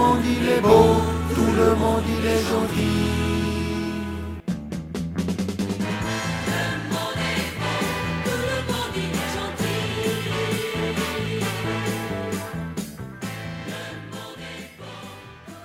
monde 0.00 0.24
il 0.24 0.48
est 0.48 0.60
beau, 0.62 0.96
tout 1.34 1.52
le 1.60 1.74
monde 1.76 2.02
il 2.16 2.26
est 2.26 2.44
gentil. 2.50 3.20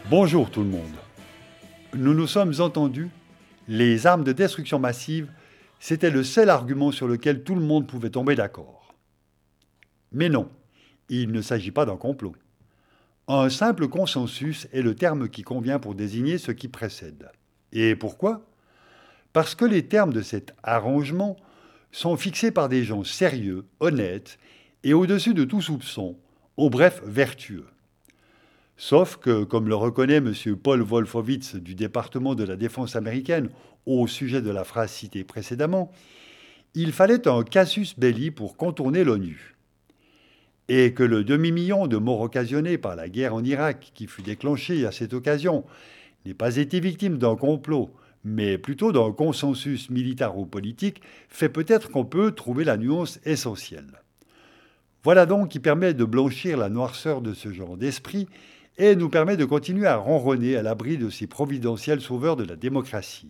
Bonjour 0.10 0.52
tout 0.52 0.62
le 0.62 0.70
monde. 0.70 0.82
Nous 1.96 2.14
nous 2.14 2.28
sommes 2.28 2.54
entendus. 2.60 3.10
Les 3.68 4.06
armes 4.06 4.24
de 4.24 4.32
destruction 4.32 4.78
massive, 4.80 5.32
c'était 5.80 6.12
le 6.12 6.24
seul 6.24 6.50
argument 6.50 6.92
sur 6.92 7.08
lequel 7.08 7.44
tout 7.44 7.56
le 7.56 7.62
monde 7.62 7.88
pouvait 7.88 8.12
tomber 8.12 8.36
d'accord. 8.36 8.94
Mais 10.12 10.30
non, 10.30 10.50
il 11.10 11.32
ne 11.32 11.42
s'agit 11.42 11.72
pas 11.72 11.86
d'un 11.86 11.98
complot. 11.98 12.36
Un 13.28 13.50
simple 13.50 13.88
consensus 13.88 14.68
est 14.72 14.84
le 14.84 14.94
terme 14.94 15.30
qui 15.30 15.42
convient 15.42 15.80
pour 15.80 15.96
désigner 15.96 16.38
ce 16.38 16.52
qui 16.52 16.68
précède. 16.68 17.32
Et 17.74 17.96
pourquoi? 17.96 18.46
Parce 19.34 19.56
que 19.56 19.66
les 19.66 19.88
termes 19.88 20.14
de 20.14 20.22
cet 20.22 20.54
arrangement 20.62 21.36
sont 21.92 22.18
fixés 22.18 22.52
par 22.52 22.70
des 22.70 22.84
gens 22.84 23.04
sérieux, 23.04 23.66
honnêtes 23.80 24.38
et 24.84 24.94
au-dessus 24.94 25.34
de 25.34 25.44
tout 25.44 25.62
soupçon, 25.62 26.18
au 26.56 26.70
bref 26.70 27.02
vertueux. 27.04 27.66
Sauf 28.78 29.18
que, 29.18 29.44
comme 29.44 29.70
le 29.70 29.76
reconnaît 29.76 30.18
M. 30.18 30.34
Paul 30.62 30.84
Wolfowitz 30.84 31.56
du 31.56 31.74
département 31.74 32.36
de 32.36 32.44
la 32.44 32.56
défense 32.56 32.96
américaine 32.96 33.50
au 33.88 34.06
sujet 34.06 34.44
de 34.44 34.52
la 34.52 34.64
phrase 34.64 34.92
citée 34.92 35.24
précédemment, 35.24 35.92
il 36.76 36.92
fallait 36.92 37.28
un 37.28 37.42
casus 37.42 37.98
belli 37.98 38.30
pour 38.30 38.56
contourner 38.56 39.04
l'ONU. 39.04 39.55
Et 40.68 40.94
que 40.94 41.04
le 41.04 41.24
demi-million 41.24 41.88
de 41.88 41.98
morts 41.98 42.22
occasionnés 42.22 42.78
par 42.78 42.96
la 42.96 43.08
guerre 43.08 43.36
en 43.36 43.44
Irak 43.44 43.92
qui 43.94 44.08
fut 44.08 44.24
déclenchée 44.24 44.86
à 44.86 44.92
cette 44.92 45.14
occasion 45.14 45.64
n'ait 46.26 46.34
pas 46.34 46.58
été 46.58 46.80
victime 46.80 47.18
d'un 47.18 47.36
complot, 47.36 47.92
mais 48.24 48.58
plutôt 48.58 48.92
d'un 48.92 49.12
consensus 49.12 49.92
militaro-politique, 49.92 51.02
fait 51.30 51.50
peut-être 51.50 51.92
qu'on 51.92 52.06
peut 52.06 52.32
trouver 52.32 52.64
la 52.64 52.78
nuance 52.78 53.20
essentielle. 53.26 54.02
Voilà 55.04 55.28
donc 55.28 55.50
qui 55.50 55.60
permet 55.60 55.94
de 55.94 56.04
blanchir 56.04 56.58
la 56.58 56.70
noirceur 56.70 57.22
de 57.22 57.36
ce 57.36 57.52
genre 57.52 57.78
d'esprit 57.78 58.28
et 58.80 58.96
nous 58.96 59.10
permet 59.10 59.38
de 59.38 59.46
continuer 59.46 59.86
à 59.86 59.98
ronronner 59.98 60.56
à 60.56 60.64
l'abri 60.64 60.98
de 60.98 61.12
ces 61.12 61.28
providentiels 61.28 62.02
sauveurs 62.02 62.36
de 62.36 62.44
la 62.44 62.56
démocratie. 62.56 63.30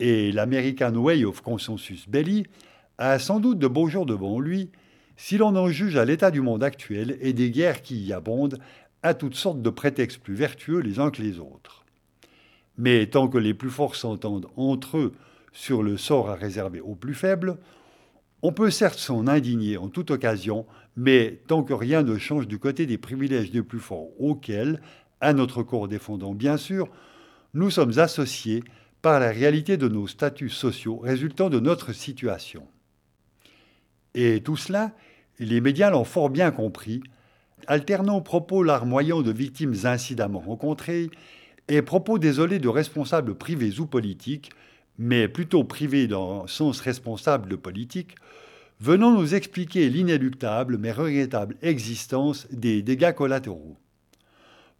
Et 0.00 0.32
l'American 0.32 0.94
Way 0.94 1.24
of 1.24 1.40
Consensus 1.40 2.08
Belli 2.08 2.44
a 2.98 3.20
sans 3.20 3.38
doute 3.38 3.60
de 3.60 3.68
beaux 3.68 3.86
jours 3.86 4.06
devant 4.06 4.40
lui, 4.40 4.70
si 5.16 5.38
l'on 5.38 5.56
en 5.56 5.68
juge 5.68 5.96
à 5.96 6.04
l'état 6.04 6.30
du 6.30 6.40
monde 6.40 6.64
actuel 6.64 7.16
et 7.20 7.32
des 7.32 7.50
guerres 7.50 7.82
qui 7.82 8.02
y 8.02 8.12
abondent, 8.12 8.58
à 9.02 9.14
toutes 9.14 9.34
sortes 9.34 9.62
de 9.62 9.70
prétextes 9.70 10.18
plus 10.18 10.34
vertueux 10.34 10.80
les 10.80 10.98
uns 10.98 11.10
que 11.10 11.22
les 11.22 11.38
autres. 11.38 11.84
Mais 12.78 13.06
tant 13.06 13.28
que 13.28 13.38
les 13.38 13.54
plus 13.54 13.70
forts 13.70 13.96
s'entendent 13.96 14.48
entre 14.56 14.98
eux 14.98 15.12
sur 15.52 15.82
le 15.82 15.96
sort 15.96 16.30
à 16.30 16.34
réserver 16.34 16.80
aux 16.80 16.94
plus 16.94 17.14
faibles, 17.14 17.58
on 18.42 18.52
peut 18.52 18.70
certes 18.70 18.98
s'en 18.98 19.26
indigner 19.26 19.76
en 19.76 19.88
toute 19.88 20.10
occasion, 20.10 20.66
mais 20.96 21.40
tant 21.46 21.62
que 21.62 21.72
rien 21.72 22.02
ne 22.02 22.18
change 22.18 22.48
du 22.48 22.58
côté 22.58 22.86
des 22.86 22.98
privilèges 22.98 23.50
des 23.50 23.62
plus 23.62 23.78
forts 23.78 24.08
auxquels, 24.20 24.80
à 25.20 25.32
notre 25.32 25.62
corps 25.62 25.88
défendant 25.88 26.34
bien 26.34 26.56
sûr, 26.56 26.88
nous 27.54 27.70
sommes 27.70 27.98
associés 27.98 28.64
par 29.00 29.20
la 29.20 29.30
réalité 29.30 29.76
de 29.76 29.88
nos 29.88 30.06
statuts 30.06 30.50
sociaux 30.50 30.98
résultant 30.98 31.50
de 31.50 31.60
notre 31.60 31.92
situation. 31.92 32.66
Et 34.14 34.42
tout 34.42 34.56
cela, 34.56 34.92
les 35.38 35.60
médias 35.60 35.90
l'ont 35.90 36.04
fort 36.04 36.30
bien 36.30 36.50
compris, 36.50 37.02
alternant 37.66 38.20
propos 38.20 38.62
larmoyants 38.62 39.22
de 39.22 39.32
victimes 39.32 39.74
incidemment 39.84 40.40
rencontrées 40.40 41.10
et 41.68 41.82
propos 41.82 42.18
désolés 42.18 42.58
de 42.58 42.68
responsables 42.68 43.34
privés 43.34 43.80
ou 43.80 43.86
politiques 43.86 44.50
mais 44.98 45.28
plutôt 45.28 45.64
privé 45.64 46.06
dans 46.06 46.46
sens 46.46 46.80
responsable 46.80 47.48
de 47.48 47.56
politique, 47.56 48.14
venant 48.80 49.12
nous 49.12 49.34
expliquer 49.34 49.88
l'inéluctable 49.88 50.78
mais 50.78 50.92
regrettable 50.92 51.56
existence 51.62 52.46
des 52.50 52.82
dégâts 52.82 53.12
collatéraux. 53.12 53.76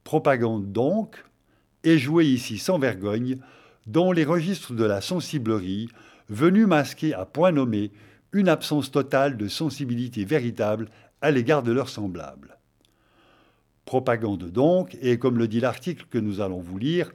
Propagande 0.04 0.72
donc, 0.72 1.24
et 1.82 1.98
jouée 1.98 2.26
ici 2.26 2.58
sans 2.58 2.78
vergogne, 2.78 3.38
dans 3.86 4.12
les 4.12 4.24
registres 4.24 4.72
de 4.72 4.84
la 4.84 5.00
sensiblerie, 5.00 5.88
venue 6.28 6.66
masquer 6.66 7.12
à 7.12 7.24
point 7.24 7.52
nommé 7.52 7.90
une 8.34 8.50
absence 8.50 8.90
totale 8.90 9.38
de 9.38 9.48
sensibilité 9.48 10.26
véritable 10.26 10.90
à 11.22 11.30
l'égard 11.30 11.62
de 11.62 11.72
leurs 11.72 11.88
semblables. 11.88 12.58
Propagande 13.86 14.50
donc, 14.50 14.98
et 15.00 15.18
comme 15.18 15.38
le 15.38 15.48
dit 15.48 15.60
l'article 15.60 16.04
que 16.10 16.18
nous 16.18 16.40
allons 16.40 16.60
vous 16.60 16.76
lire, 16.76 17.12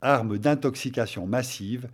arme 0.00 0.38
d'intoxication 0.38 1.26
massive 1.26 1.88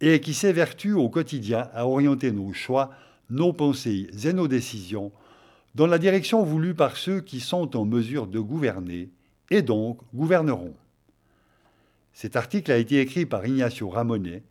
et 0.00 0.20
qui 0.20 0.34
s'évertue 0.34 0.94
au 0.94 1.08
quotidien 1.08 1.68
à 1.72 1.86
orienter 1.86 2.32
nos 2.32 2.52
choix, 2.52 2.90
nos 3.30 3.52
pensées 3.52 4.08
et 4.24 4.32
nos 4.32 4.48
décisions 4.48 5.12
dans 5.74 5.86
la 5.86 5.98
direction 5.98 6.42
voulue 6.44 6.74
par 6.74 6.96
ceux 6.96 7.20
qui 7.20 7.40
sont 7.40 7.76
en 7.76 7.84
mesure 7.84 8.26
de 8.26 8.38
gouverner 8.38 9.10
et 9.50 9.62
donc 9.62 9.98
gouverneront. 10.14 10.74
Cet 12.12 12.36
article 12.36 12.70
a 12.70 12.76
été 12.76 13.00
écrit 13.00 13.26
par 13.26 13.44
Ignacio 13.44 13.88
Ramonet. 13.88 14.44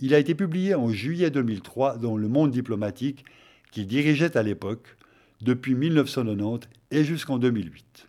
Il 0.00 0.12
a 0.14 0.18
été 0.18 0.34
publié 0.34 0.74
en 0.74 0.90
juillet 0.90 1.30
2003 1.30 1.98
dans 1.98 2.16
Le 2.16 2.28
Monde 2.28 2.50
diplomatique 2.50 3.24
qu'il 3.70 3.86
dirigeait 3.86 4.36
à 4.36 4.42
l'époque, 4.42 4.96
depuis 5.40 5.74
1990 5.74 6.68
et 6.90 7.04
jusqu'en 7.04 7.38
2008. 7.38 8.08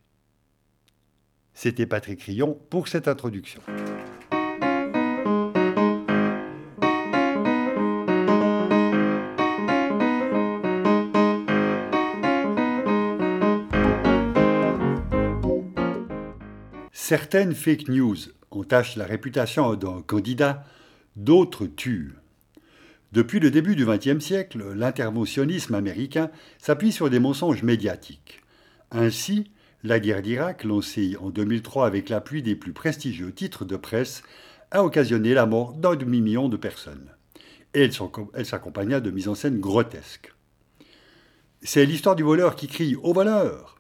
C'était 1.53 1.85
Patrick 1.85 2.21
Rion 2.23 2.59
pour 2.69 2.87
cette 2.87 3.07
introduction. 3.07 3.61
Certaines 16.91 17.53
fake 17.53 17.89
news 17.89 18.15
entachent 18.49 18.95
la 18.95 19.05
réputation 19.05 19.75
d'un 19.75 20.01
candidat, 20.01 20.63
d'autres 21.15 21.65
tuent. 21.65 22.15
Depuis 23.11 23.39
le 23.39 23.51
début 23.51 23.75
du 23.75 23.85
XXe 23.85 24.19
siècle, 24.19 24.73
l'interventionnisme 24.73 25.73
américain 25.73 26.29
s'appuie 26.57 26.91
sur 26.91 27.09
des 27.09 27.19
mensonges 27.19 27.63
médiatiques. 27.63 28.41
Ainsi, 28.91 29.51
la 29.83 29.99
guerre 29.99 30.21
d'Irak, 30.21 30.63
lancée 30.63 31.15
en 31.21 31.29
2003 31.29 31.87
avec 31.87 32.09
l'appui 32.09 32.41
des 32.41 32.55
plus 32.55 32.73
prestigieux 32.73 33.31
titres 33.31 33.65
de 33.65 33.77
presse, 33.77 34.23
a 34.71 34.83
occasionné 34.83 35.33
la 35.33 35.45
mort 35.45 35.73
d'un 35.73 35.95
demi-million 35.95 36.49
de 36.49 36.57
personnes. 36.57 37.09
Et 37.73 37.89
elle 38.33 38.45
s'accompagna 38.45 38.99
de 38.99 39.11
mises 39.11 39.27
en 39.27 39.35
scène 39.35 39.59
grotesques. 39.59 40.33
C'est 41.61 41.85
l'histoire 41.85 42.15
du 42.15 42.23
voleur 42.23 42.55
qui 42.55 42.67
crie 42.67 42.95
Au 42.95 43.13
voleur 43.13 43.74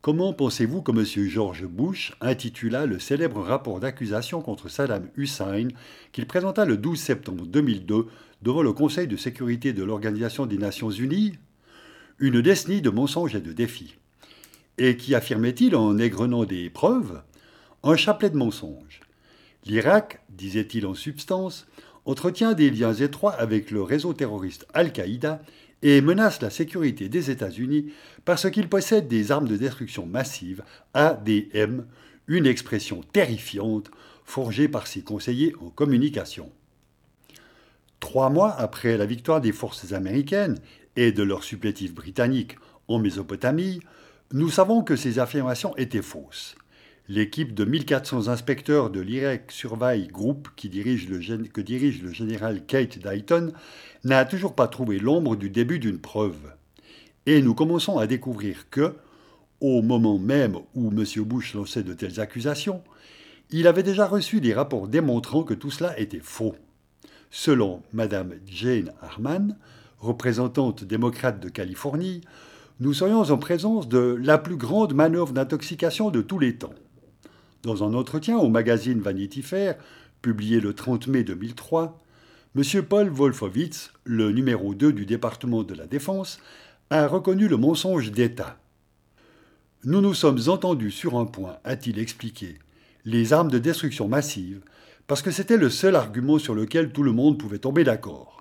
Comment 0.00 0.32
pensez-vous 0.32 0.80
que 0.80 0.92
M. 0.92 1.28
George 1.28 1.66
Bush 1.66 2.14
intitula 2.20 2.86
le 2.86 3.00
célèbre 3.00 3.42
rapport 3.42 3.80
d'accusation 3.80 4.40
contre 4.40 4.68
Saddam 4.68 5.08
Hussein 5.16 5.68
qu'il 6.12 6.24
présenta 6.26 6.64
le 6.64 6.76
12 6.76 7.00
septembre 7.00 7.46
2002 7.46 8.06
devant 8.42 8.62
le 8.62 8.72
Conseil 8.72 9.08
de 9.08 9.16
sécurité 9.16 9.72
de 9.72 9.82
l'Organisation 9.82 10.46
des 10.46 10.56
Nations 10.56 10.90
Unies? 10.90 11.32
Une 12.20 12.40
décennie 12.40 12.80
de 12.80 12.90
mensonges 12.90 13.34
et 13.34 13.40
de 13.40 13.52
défis. 13.52 13.96
Et 14.78 14.96
qui 14.96 15.16
affirmait-il 15.16 15.74
en 15.74 15.98
égrenant 15.98 16.44
des 16.44 16.70
preuves? 16.70 17.20
Un 17.82 17.96
chapelet 17.96 18.30
de 18.30 18.36
mensonges. 18.36 19.00
L'Irak, 19.66 20.20
disait-il 20.28 20.86
en 20.86 20.94
substance, 20.94 21.66
entretient 22.04 22.52
des 22.52 22.70
liens 22.70 22.94
étroits 22.94 23.32
avec 23.32 23.72
le 23.72 23.82
réseau 23.82 24.12
terroriste 24.12 24.64
Al-Qaïda 24.74 25.42
et 25.82 26.00
menace 26.00 26.42
la 26.42 26.50
sécurité 26.50 27.08
des 27.08 27.30
États-Unis 27.30 27.92
parce 28.24 28.50
qu'il 28.50 28.68
possède 28.68 29.08
des 29.08 29.30
armes 29.30 29.48
de 29.48 29.56
destruction 29.56 30.06
massive, 30.06 30.62
ADM, 30.94 31.82
une 32.26 32.46
expression 32.46 33.02
terrifiante 33.12 33.90
forgée 34.24 34.68
par 34.68 34.86
ses 34.86 35.02
conseillers 35.02 35.54
en 35.60 35.70
communication. 35.70 36.50
Trois 38.00 38.30
mois 38.30 38.52
après 38.52 38.96
la 38.96 39.06
victoire 39.06 39.40
des 39.40 39.52
forces 39.52 39.92
américaines 39.92 40.58
et 40.96 41.12
de 41.12 41.22
leurs 41.22 41.44
supplétifs 41.44 41.94
britanniques 41.94 42.56
en 42.86 42.98
Mésopotamie, 42.98 43.80
nous 44.32 44.50
savons 44.50 44.82
que 44.82 44.96
ces 44.96 45.18
affirmations 45.18 45.76
étaient 45.76 46.02
fausses. 46.02 46.54
L'équipe 47.10 47.54
de 47.54 47.64
1400 47.64 48.28
inspecteurs 48.28 48.90
de 48.90 49.00
l'Iraq 49.00 49.50
Survey 49.50 50.06
Group, 50.12 50.48
qui 50.56 50.68
dirige 50.68 51.08
le, 51.08 51.18
que 51.46 51.62
dirige 51.62 52.02
le 52.02 52.12
général 52.12 52.66
Kate 52.66 52.98
Dayton, 52.98 53.52
n'a 54.04 54.26
toujours 54.26 54.54
pas 54.54 54.68
trouvé 54.68 54.98
l'ombre 54.98 55.34
du 55.34 55.48
début 55.48 55.78
d'une 55.78 56.00
preuve. 56.00 56.52
Et 57.24 57.40
nous 57.40 57.54
commençons 57.54 57.96
à 57.96 58.06
découvrir 58.06 58.68
que, 58.68 58.94
au 59.62 59.80
moment 59.80 60.18
même 60.18 60.58
où 60.74 60.90
M. 60.90 61.04
Bush 61.24 61.54
lançait 61.54 61.82
de 61.82 61.94
telles 61.94 62.20
accusations, 62.20 62.82
il 63.48 63.66
avait 63.66 63.82
déjà 63.82 64.06
reçu 64.06 64.42
des 64.42 64.52
rapports 64.52 64.86
démontrant 64.86 65.44
que 65.44 65.54
tout 65.54 65.70
cela 65.70 65.98
était 65.98 66.20
faux. 66.22 66.56
Selon 67.30 67.82
Mme 67.94 68.34
Jane 68.46 68.92
Harman, 69.00 69.56
représentante 69.98 70.84
démocrate 70.84 71.40
de 71.40 71.48
Californie, 71.48 72.20
nous 72.80 72.92
serions 72.92 73.22
en 73.22 73.38
présence 73.38 73.88
de 73.88 74.18
la 74.22 74.36
plus 74.36 74.56
grande 74.56 74.92
manœuvre 74.92 75.32
d'intoxication 75.32 76.10
de 76.10 76.20
tous 76.20 76.38
les 76.38 76.56
temps. 76.56 76.74
Dans 77.62 77.82
un 77.82 77.92
entretien 77.94 78.38
au 78.38 78.48
magazine 78.48 79.00
Vanity 79.00 79.42
Fair, 79.42 79.76
publié 80.22 80.60
le 80.60 80.74
30 80.74 81.08
mai 81.08 81.24
2003, 81.24 82.00
M. 82.56 82.82
Paul 82.82 83.08
Wolfowitz, 83.08 83.92
le 84.04 84.30
numéro 84.30 84.74
2 84.74 84.92
du 84.92 85.06
département 85.06 85.64
de 85.64 85.74
la 85.74 85.86
Défense, 85.86 86.40
a 86.90 87.08
reconnu 87.08 87.48
le 87.48 87.56
mensonge 87.56 88.12
d'État. 88.12 88.58
Nous 89.84 90.00
nous 90.00 90.14
sommes 90.14 90.40
entendus 90.46 90.92
sur 90.92 91.18
un 91.18 91.24
point, 91.24 91.58
a-t-il 91.64 91.98
expliqué, 91.98 92.58
les 93.04 93.32
armes 93.32 93.50
de 93.50 93.58
destruction 93.58 94.06
massive, 94.06 94.60
parce 95.08 95.22
que 95.22 95.30
c'était 95.30 95.56
le 95.56 95.70
seul 95.70 95.96
argument 95.96 96.38
sur 96.38 96.54
lequel 96.54 96.92
tout 96.92 97.02
le 97.02 97.12
monde 97.12 97.38
pouvait 97.38 97.58
tomber 97.58 97.82
d'accord. 97.82 98.37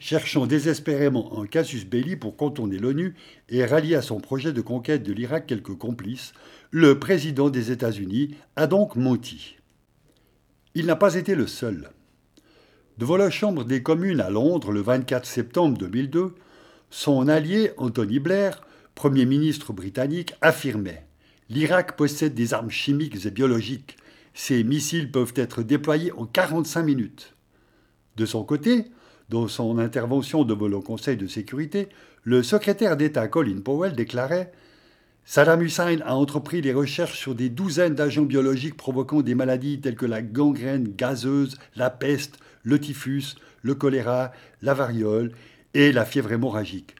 Cherchant 0.00 0.46
désespérément 0.46 1.40
un 1.40 1.46
casus 1.46 1.84
belli 1.84 2.14
pour 2.16 2.36
contourner 2.36 2.78
l'ONU 2.78 3.14
et 3.48 3.64
rallier 3.64 3.96
à 3.96 4.02
son 4.02 4.20
projet 4.20 4.52
de 4.52 4.60
conquête 4.60 5.02
de 5.02 5.12
l'Irak 5.12 5.46
quelques 5.46 5.76
complices, 5.76 6.32
le 6.70 6.98
président 6.98 7.50
des 7.50 7.72
États-Unis 7.72 8.36
a 8.54 8.66
donc 8.66 8.94
menti. 8.94 9.56
Il 10.74 10.86
n'a 10.86 10.96
pas 10.96 11.16
été 11.16 11.34
le 11.34 11.46
seul. 11.48 11.90
Devant 12.98 13.16
la 13.16 13.30
Chambre 13.30 13.64
des 13.64 13.82
communes 13.82 14.20
à 14.20 14.30
Londres 14.30 14.70
le 14.70 14.80
24 14.80 15.26
septembre 15.26 15.76
2002, 15.78 16.34
son 16.90 17.26
allié 17.26 17.72
Anthony 17.76 18.20
Blair, 18.20 18.62
Premier 18.94 19.26
ministre 19.26 19.72
britannique, 19.72 20.34
affirmait 20.40 21.06
L'Irak 21.50 21.96
possède 21.96 22.34
des 22.34 22.54
armes 22.54 22.70
chimiques 22.70 23.24
et 23.24 23.30
biologiques. 23.30 23.96
Ces 24.34 24.62
missiles 24.62 25.10
peuvent 25.10 25.32
être 25.34 25.62
déployés 25.62 26.12
en 26.12 26.26
45 26.26 26.82
minutes. 26.82 27.34
De 28.16 28.26
son 28.26 28.44
côté, 28.44 28.84
dans 29.28 29.48
son 29.48 29.78
intervention 29.78 30.44
devant 30.44 30.68
le 30.68 30.80
Conseil 30.80 31.16
de 31.16 31.26
sécurité, 31.26 31.88
le 32.24 32.42
secrétaire 32.42 32.96
d'État 32.96 33.28
Colin 33.28 33.60
Powell 33.60 33.94
déclarait 33.94 34.52
Saddam 35.24 35.60
Hussein 35.60 35.98
a 36.06 36.14
entrepris 36.14 36.62
des 36.62 36.72
recherches 36.72 37.18
sur 37.18 37.34
des 37.34 37.50
douzaines 37.50 37.94
d'agents 37.94 38.22
biologiques 38.22 38.78
provoquant 38.78 39.20
des 39.20 39.34
maladies 39.34 39.78
telles 39.78 39.94
que 39.94 40.06
la 40.06 40.22
gangrène 40.22 40.94
gazeuse, 40.96 41.58
la 41.76 41.90
peste, 41.90 42.38
le 42.62 42.80
typhus, 42.80 43.36
le 43.60 43.74
choléra, 43.74 44.32
la 44.62 44.72
variole 44.72 45.32
et 45.74 45.92
la 45.92 46.06
fièvre 46.06 46.32
hémorragique. 46.32 46.94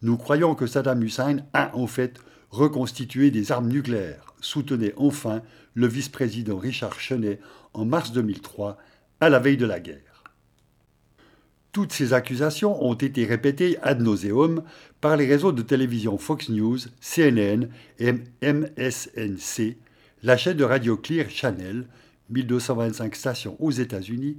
Nous 0.00 0.16
croyons 0.16 0.54
que 0.54 0.66
Saddam 0.66 1.02
Hussein 1.02 1.40
a 1.52 1.76
en 1.76 1.86
fait 1.86 2.18
reconstitué 2.50 3.30
des 3.30 3.52
armes 3.52 3.68
nucléaires, 3.68 4.34
soutenait 4.40 4.94
enfin 4.96 5.42
le 5.74 5.86
vice-président 5.86 6.56
Richard 6.56 6.98
Cheney 6.98 7.38
en 7.74 7.84
mars 7.84 8.12
2003, 8.12 8.78
à 9.20 9.28
la 9.28 9.40
veille 9.40 9.56
de 9.56 9.66
la 9.66 9.80
guerre. 9.80 10.13
Toutes 11.74 11.92
ces 11.92 12.12
accusations 12.12 12.86
ont 12.86 12.94
été 12.94 13.24
répétées 13.24 13.78
ad 13.82 14.00
nauseum 14.00 14.62
par 15.00 15.16
les 15.16 15.26
réseaux 15.26 15.50
de 15.50 15.60
télévision 15.60 16.18
Fox 16.18 16.48
News, 16.48 16.78
CNN 17.00 17.66
et 17.98 18.12
MSNC, 18.42 19.76
la 20.22 20.36
chaîne 20.36 20.56
de 20.56 20.62
radio 20.62 20.96
Clear 20.96 21.28
Channel, 21.28 21.88
1225 22.30 23.16
stations 23.16 23.56
aux 23.58 23.72
États-Unis, 23.72 24.38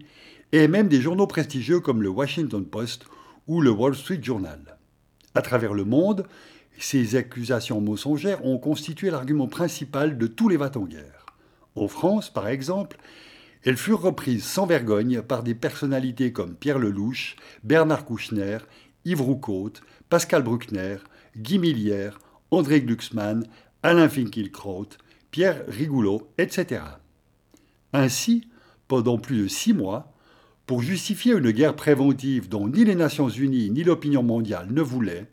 et 0.53 0.69
même 0.69 0.87
des 0.87 1.01
journaux 1.01 1.27
prestigieux 1.27 1.81
comme 1.81 2.01
le 2.01 2.07
Washington 2.07 2.65
Post 2.65 3.03
ou 3.47 3.59
le 3.59 3.69
Wall 3.69 3.95
Street 3.95 4.21
Journal. 4.23 4.77
À 5.33 5.41
travers 5.41 5.73
le 5.73 5.83
monde, 5.83 6.25
ces 6.79 7.17
accusations 7.17 7.81
mensongères 7.81 8.45
ont 8.45 8.59
constitué 8.59 9.09
l'argument 9.09 9.47
principal 9.47 10.17
de 10.17 10.27
tous 10.27 10.47
les 10.47 10.55
va 10.55 10.71
En 11.75 11.89
France, 11.89 12.29
par 12.29 12.47
exemple, 12.47 12.95
elles 13.65 13.77
furent 13.77 14.01
reprises 14.01 14.45
sans 14.45 14.67
vergogne 14.67 15.21
par 15.23 15.41
des 15.41 15.55
personnalités 15.55 16.31
comme 16.31 16.55
Pierre 16.55 16.77
Lelouch, 16.77 17.35
Bernard 17.63 18.05
Kouchner, 18.05 18.59
Yves 19.05 19.21
Roucault, 19.21 19.73
Pascal 20.07 20.43
Bruckner, 20.43 20.97
Guy 21.35 21.57
Millière, 21.57 22.19
André 22.51 22.81
Glucksmann, 22.81 23.45
Alain 23.81 24.07
Finkielkraut, 24.07 24.89
Pierre 25.31 25.63
Rigoulot, 25.67 26.29
etc. 26.37 26.81
Ainsi, 27.91 28.47
pendant 28.87 29.17
plus 29.17 29.43
de 29.43 29.47
six 29.47 29.73
mois, 29.73 30.13
pour 30.67 30.81
justifier 30.81 31.33
une 31.33 31.51
guerre 31.51 31.75
préventive 31.75 32.49
dont 32.49 32.67
ni 32.67 32.85
les 32.85 32.95
Nations 32.95 33.29
Unies 33.29 33.71
ni 33.71 33.83
l'opinion 33.83 34.23
mondiale 34.23 34.67
ne 34.71 34.81
voulaient, 34.81 35.27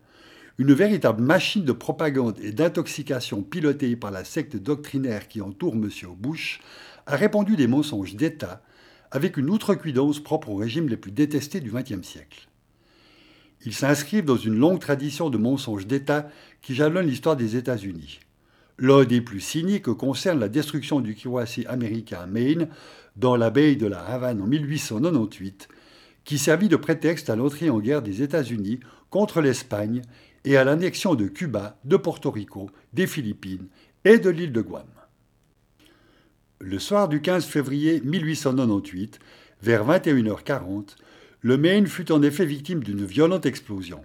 une 0.59 0.73
véritable 0.73 1.23
machine 1.23 1.65
de 1.65 1.73
propagande 1.73 2.39
et 2.41 2.53
d'intoxication 2.53 3.43
pilotée 3.43 3.97
par 3.97 4.11
la 4.11 4.25
secte 4.25 4.57
doctrinaire 4.57 5.29
qui 5.29 5.41
entoure 5.41 5.75
M. 5.75 5.89
Bush 6.19 6.61
a 7.07 7.17
répandu 7.17 7.57
des 7.57 7.67
mensonges 7.67 8.15
d'État 8.15 8.63
avec 9.11 9.37
une 9.37 9.51
outrecuidance 9.51 10.21
propre 10.21 10.49
au 10.51 10.57
régime 10.57 10.89
les 10.89 10.97
plus 10.97 11.13
détestés 11.13 11.61
du 11.61 11.71
XXe 11.71 12.07
siècle. 12.07 12.49
Ils 13.65 13.75
s'inscrivent 13.75 14.25
dans 14.25 14.37
une 14.37 14.57
longue 14.57 14.81
tradition 14.81 15.31
de 15.31 15.39
mensonges 15.39 15.87
d'État 15.87 16.29
qui 16.63 16.75
jalonne 16.75 17.07
l'histoire 17.07 17.37
des 17.37 17.57
États-Unis. 17.57 18.21
L'un 18.79 19.05
des 19.05 19.21
plus 19.21 19.41
cyniques 19.41 19.93
concerne 19.93 20.41
la 20.41 20.49
destruction 20.49 21.01
du 21.01 21.15
Kiwasi 21.15 21.67
américain 21.67 22.27
Maine 22.27 22.69
dans 23.17 23.37
la 23.37 23.51
baie 23.51 23.77
de 23.77 23.87
la 23.87 24.01
Havane 24.01 24.41
en 24.41 24.47
1898, 24.47 25.69
qui 26.25 26.39
servit 26.39 26.69
de 26.69 26.77
prétexte 26.77 27.31
à 27.31 27.37
l'entrée 27.37 27.71
en 27.71 27.79
guerre 27.79 28.03
des 28.03 28.23
États-Unis 28.23 28.81
contre 29.11 29.41
l'Espagne 29.41 30.03
et 30.45 30.57
à 30.57 30.65
l'annexion 30.65 31.15
de 31.15 31.29
Cuba, 31.29 31.79
de 31.85 31.97
Porto 31.97 32.31
Rico, 32.31 32.71
des 32.93 33.07
Philippines 33.07 33.69
et 34.05 34.19
de 34.19 34.31
l'île 34.31 34.53
de 34.53 34.63
Guam. 34.63 34.87
Le 36.65 36.79
soir 36.79 37.09
du 37.09 37.21
15 37.21 37.45
février 37.45 38.01
1898, 38.05 39.19
vers 39.63 39.85
21h40, 39.85 40.95
le 41.41 41.57
Maine 41.57 41.89
fut 41.89 42.13
en 42.13 42.23
effet 42.23 42.47
victime 42.47 42.85
d'une 42.85 43.05
violente 43.05 43.47
explosion. 43.47 44.01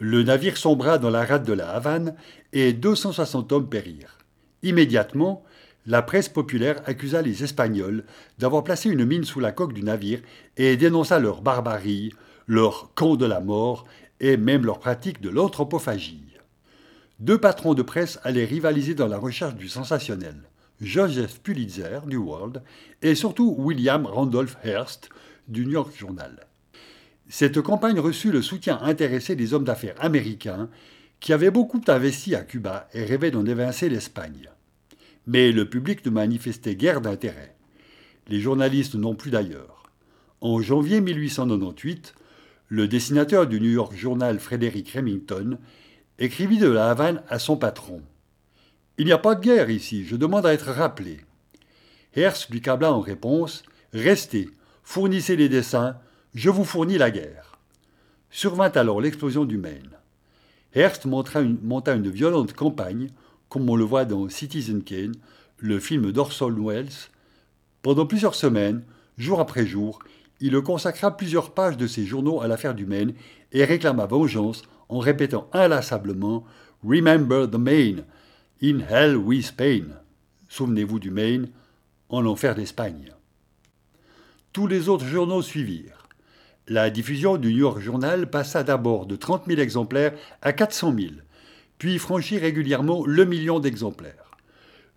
Le 0.00 0.24
navire 0.24 0.56
sombra 0.56 0.98
dans 0.98 1.10
la 1.10 1.24
rade 1.24 1.44
de 1.44 1.52
la 1.52 1.70
Havane 1.70 2.16
et 2.52 2.72
260 2.72 3.52
hommes 3.52 3.68
périrent. 3.68 4.18
Immédiatement, 4.64 5.44
la 5.86 6.02
presse 6.02 6.28
populaire 6.28 6.82
accusa 6.86 7.22
les 7.22 7.44
Espagnols 7.44 8.02
d'avoir 8.40 8.64
placé 8.64 8.90
une 8.90 9.04
mine 9.04 9.22
sous 9.22 9.38
la 9.38 9.52
coque 9.52 9.72
du 9.72 9.84
navire 9.84 10.22
et 10.56 10.76
dénonça 10.76 11.20
leur 11.20 11.40
barbarie, 11.40 12.12
leur 12.48 12.94
camp 12.96 13.14
de 13.14 13.26
la 13.26 13.38
mort 13.38 13.86
et 14.18 14.36
même 14.36 14.66
leur 14.66 14.80
pratique 14.80 15.20
de 15.20 15.30
l'anthropophagie. 15.30 16.34
Deux 17.20 17.38
patrons 17.38 17.74
de 17.74 17.82
presse 17.82 18.18
allaient 18.24 18.44
rivaliser 18.44 18.96
dans 18.96 19.06
la 19.06 19.18
recherche 19.18 19.54
du 19.54 19.68
sensationnel. 19.68 20.34
Joseph 20.80 21.40
Pulitzer 21.40 22.00
du 22.06 22.16
World 22.16 22.62
et 23.00 23.14
surtout 23.14 23.54
William 23.58 24.04
Randolph 24.04 24.58
Hearst 24.64 25.08
du 25.48 25.64
New 25.64 25.72
York 25.72 25.96
Journal. 25.96 26.46
Cette 27.28 27.60
campagne 27.60 27.98
reçut 27.98 28.30
le 28.30 28.42
soutien 28.42 28.78
intéressé 28.82 29.36
des 29.36 29.54
hommes 29.54 29.64
d'affaires 29.64 29.96
américains 29.98 30.68
qui 31.18 31.32
avaient 31.32 31.50
beaucoup 31.50 31.80
investi 31.88 32.34
à 32.34 32.42
Cuba 32.42 32.88
et 32.92 33.04
rêvaient 33.04 33.30
d'en 33.30 33.46
évincer 33.46 33.88
l'Espagne. 33.88 34.50
Mais 35.26 35.50
le 35.50 35.68
public 35.68 36.04
ne 36.04 36.10
manifestait 36.10 36.76
guère 36.76 37.00
d'intérêt. 37.00 37.56
Les 38.28 38.40
journalistes 38.40 38.94
non 38.94 39.14
plus 39.14 39.30
d'ailleurs. 39.30 39.84
En 40.40 40.60
janvier 40.60 41.00
1898, 41.00 42.14
le 42.68 42.86
dessinateur 42.86 43.46
du 43.46 43.60
New 43.60 43.70
York 43.70 43.96
Journal 43.96 44.38
Frederick 44.38 44.90
Remington 44.90 45.58
écrivit 46.18 46.58
de 46.58 46.68
la 46.68 46.90
Havane 46.90 47.22
à 47.28 47.38
son 47.38 47.56
patron. 47.56 48.02
Il 48.98 49.04
n'y 49.06 49.12
a 49.12 49.18
pas 49.18 49.34
de 49.34 49.40
guerre 49.40 49.68
ici, 49.68 50.04
je 50.04 50.16
demande 50.16 50.46
à 50.46 50.54
être 50.54 50.70
rappelé. 50.70 51.20
Hearst 52.16 52.48
lui 52.50 52.62
câbla 52.62 52.92
en 52.92 53.00
réponse 53.00 53.62
Restez, 53.92 54.48
fournissez 54.82 55.36
les 55.36 55.48
dessins, 55.48 55.96
je 56.34 56.48
vous 56.48 56.64
fournis 56.64 56.98
la 56.98 57.10
guerre. 57.10 57.58
Survint 58.30 58.72
alors 58.72 59.00
l'explosion 59.00 59.44
du 59.44 59.58
Maine. 59.58 59.90
Hearst 60.74 61.04
monta 61.04 61.40
une, 61.40 61.58
monta 61.62 61.94
une 61.94 62.10
violente 62.10 62.54
campagne, 62.54 63.08
comme 63.48 63.68
on 63.68 63.76
le 63.76 63.84
voit 63.84 64.04
dans 64.04 64.28
Citizen 64.28 64.82
Kane, 64.82 65.14
le 65.58 65.78
film 65.78 66.10
d'Orson 66.10 66.54
Welles. 66.58 66.88
Pendant 67.82 68.06
plusieurs 68.06 68.34
semaines, 68.34 68.82
jour 69.18 69.40
après 69.40 69.66
jour, 69.66 69.98
il 70.40 70.58
consacra 70.60 71.16
plusieurs 71.16 71.52
pages 71.52 71.76
de 71.76 71.86
ses 71.86 72.04
journaux 72.04 72.40
à 72.40 72.48
l'affaire 72.48 72.74
du 72.74 72.86
Maine 72.86 73.14
et 73.52 73.64
réclama 73.64 74.06
vengeance 74.06 74.62
en 74.88 74.98
répétant 74.98 75.48
inlassablement 75.52 76.44
Remember 76.84 77.48
the 77.50 77.56
Maine, 77.56 78.04
In 78.62 78.78
Hell 78.78 79.18
with 79.18 79.44
Spain. 79.44 79.88
Souvenez-vous 80.48 80.98
du 80.98 81.10
Maine, 81.10 81.50
en 82.08 82.24
enfer 82.24 82.54
d'Espagne. 82.54 83.12
Tous 84.54 84.66
les 84.66 84.88
autres 84.88 85.04
journaux 85.04 85.42
suivirent. 85.42 86.08
La 86.66 86.88
diffusion 86.88 87.36
du 87.36 87.52
New 87.52 87.58
York 87.58 87.80
Journal 87.80 88.30
passa 88.30 88.62
d'abord 88.62 89.04
de 89.04 89.14
30 89.14 89.44
000 89.46 89.60
exemplaires 89.60 90.14
à 90.40 90.54
400 90.54 90.94
000, 90.98 91.12
puis 91.76 91.98
franchit 91.98 92.38
régulièrement 92.38 93.04
le 93.04 93.26
million 93.26 93.60
d'exemplaires. 93.60 94.38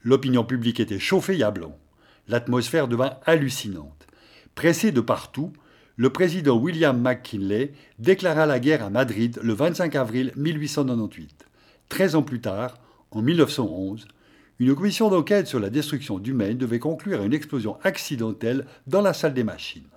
L'opinion 0.04 0.46
publique 0.46 0.80
était 0.80 0.98
chauffée 0.98 1.44
à 1.44 1.51
blanc. 1.51 1.78
L'atmosphère 2.30 2.88
devint 2.88 3.18
hallucinante. 3.25 4.08
Pressé 4.56 4.94
de 4.94 5.01
partout, 5.01 5.51
le 5.98 6.12
président 6.12 6.56
William 6.56 6.98
McKinley 6.98 7.74
déclara 7.98 8.46
la 8.46 8.62
guerre 8.62 8.86
à 8.86 8.89
Madrid 8.89 9.38
le 9.44 9.51
25 9.51 9.98
avril 9.98 10.32
1898. 10.38 11.46
Treize 11.89 12.16
ans 12.16 12.24
plus 12.24 12.39
tard, 12.39 12.78
en 13.12 13.22
1911, 13.22 14.08
une 14.60 14.75
commission 14.75 15.10
d'enquête 15.10 15.48
sur 15.48 15.60
la 15.60 15.70
destruction 15.70 16.20
du 16.20 16.34
Maine 16.34 16.58
devait 16.58 16.80
conclure 16.80 17.22
à 17.22 17.25
une 17.25 17.34
explosion 17.34 17.78
accidentelle 17.84 18.66
dans 18.88 19.01
la 19.01 19.13
salle 19.13 19.34
des 19.34 19.44
machines. 19.44 19.88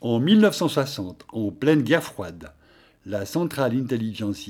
En 0.00 0.20
1960, 0.20 1.26
en 1.32 1.50
pleine 1.50 1.82
guerre 1.82 2.02
froide, 2.02 2.52
la 3.06 3.26
Central 3.26 3.76
Intelligence 3.76 4.48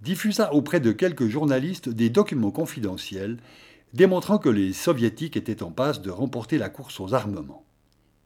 diffusa 0.00 0.52
auprès 0.54 0.80
de 0.80 0.92
quelques 0.92 1.28
journalistes 1.28 1.88
des 1.88 2.10
documents 2.10 2.50
confidentiels 2.50 3.38
démontrant 3.92 4.38
que 4.38 4.48
les 4.48 4.72
soviétiques 4.72 5.36
étaient 5.36 5.62
en 5.62 5.70
passe 5.70 6.02
de 6.02 6.10
remporter 6.10 6.58
la 6.58 6.68
course 6.68 7.00
aux 7.00 7.14
armements. 7.14 7.64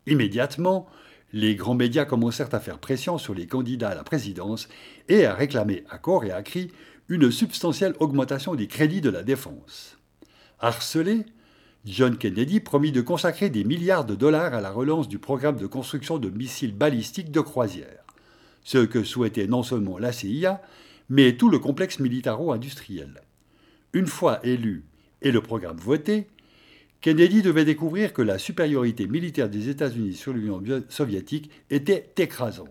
Immédiatement, 0.07 0.87
les 1.33 1.55
grands 1.55 1.75
médias 1.75 2.07
commencèrent 2.07 2.55
à 2.55 2.61
faire 2.61 2.79
pression 2.79 3.19
sur 3.19 3.35
les 3.35 3.47
candidats 3.47 3.91
à 3.91 3.95
la 3.95 4.05
présidence 4.05 4.69
et 5.09 5.27
à 5.27 5.35
réclamer 5.35 5.85
à 5.91 5.99
corps 5.99 6.25
et 6.25 6.31
à 6.31 6.43
cri 6.43 6.71
une 7.09 7.31
substantielle 7.31 7.95
augmentation 8.01 8.55
des 8.55 8.67
crédits 8.67 9.01
de 9.01 9.11
la 9.11 9.23
défense. 9.23 9.97
Harcelé, 10.61 11.25
John 11.85 12.19
Kennedy 12.19 12.61
promit 12.61 12.93
de 12.93 13.01
consacrer 13.01 13.49
des 13.49 13.65
milliards 13.65 14.05
de 14.05 14.15
dollars 14.15 14.53
à 14.53 14.61
la 14.61 14.71
relance 14.71 15.09
du 15.09 15.19
programme 15.19 15.57
de 15.57 15.67
construction 15.67 16.19
de 16.19 16.29
missiles 16.29 16.75
balistiques 16.75 17.31
de 17.31 17.41
croisière, 17.41 18.05
ce 18.63 18.79
que 18.79 19.05
souhaitait 19.05 19.47
non 19.47 19.63
seulement 19.63 19.99
la 19.99 20.13
CIA, 20.13 20.61
mais 21.09 21.37
tout 21.37 21.49
le 21.49 21.59
complexe 21.59 22.01
militaro-industriel. 22.01 23.23
Une 23.95 24.07
fois 24.07 24.45
élu 24.45 24.85
et 25.23 25.33
le 25.33 25.41
programme 25.41 25.79
voté, 25.79 26.29
Kennedy 27.01 27.43
devait 27.43 27.65
découvrir 27.65 28.13
que 28.13 28.23
la 28.23 28.39
supériorité 28.39 29.07
militaire 29.07 29.49
des 29.49 29.69
États-Unis 29.69 30.15
sur 30.15 30.33
l'Union 30.33 30.63
soviétique 30.89 31.51
était 31.71 32.13
écrasante. 32.19 32.69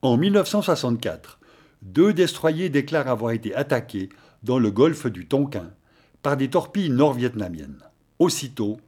En 0.00 0.16
1964, 0.16 1.38
deux 1.82 2.12
destroyers 2.12 2.68
déclarent 2.68 3.08
avoir 3.08 3.32
été 3.32 3.54
attaqués 3.54 4.08
dans 4.42 4.58
le 4.58 4.70
golfe 4.70 5.06
du 5.06 5.26
Tonkin 5.26 5.70
par 6.22 6.36
des 6.36 6.48
torpilles 6.48 6.90
nord-vietnamiennes. 6.90 7.82
Aussitôt, 8.18 8.78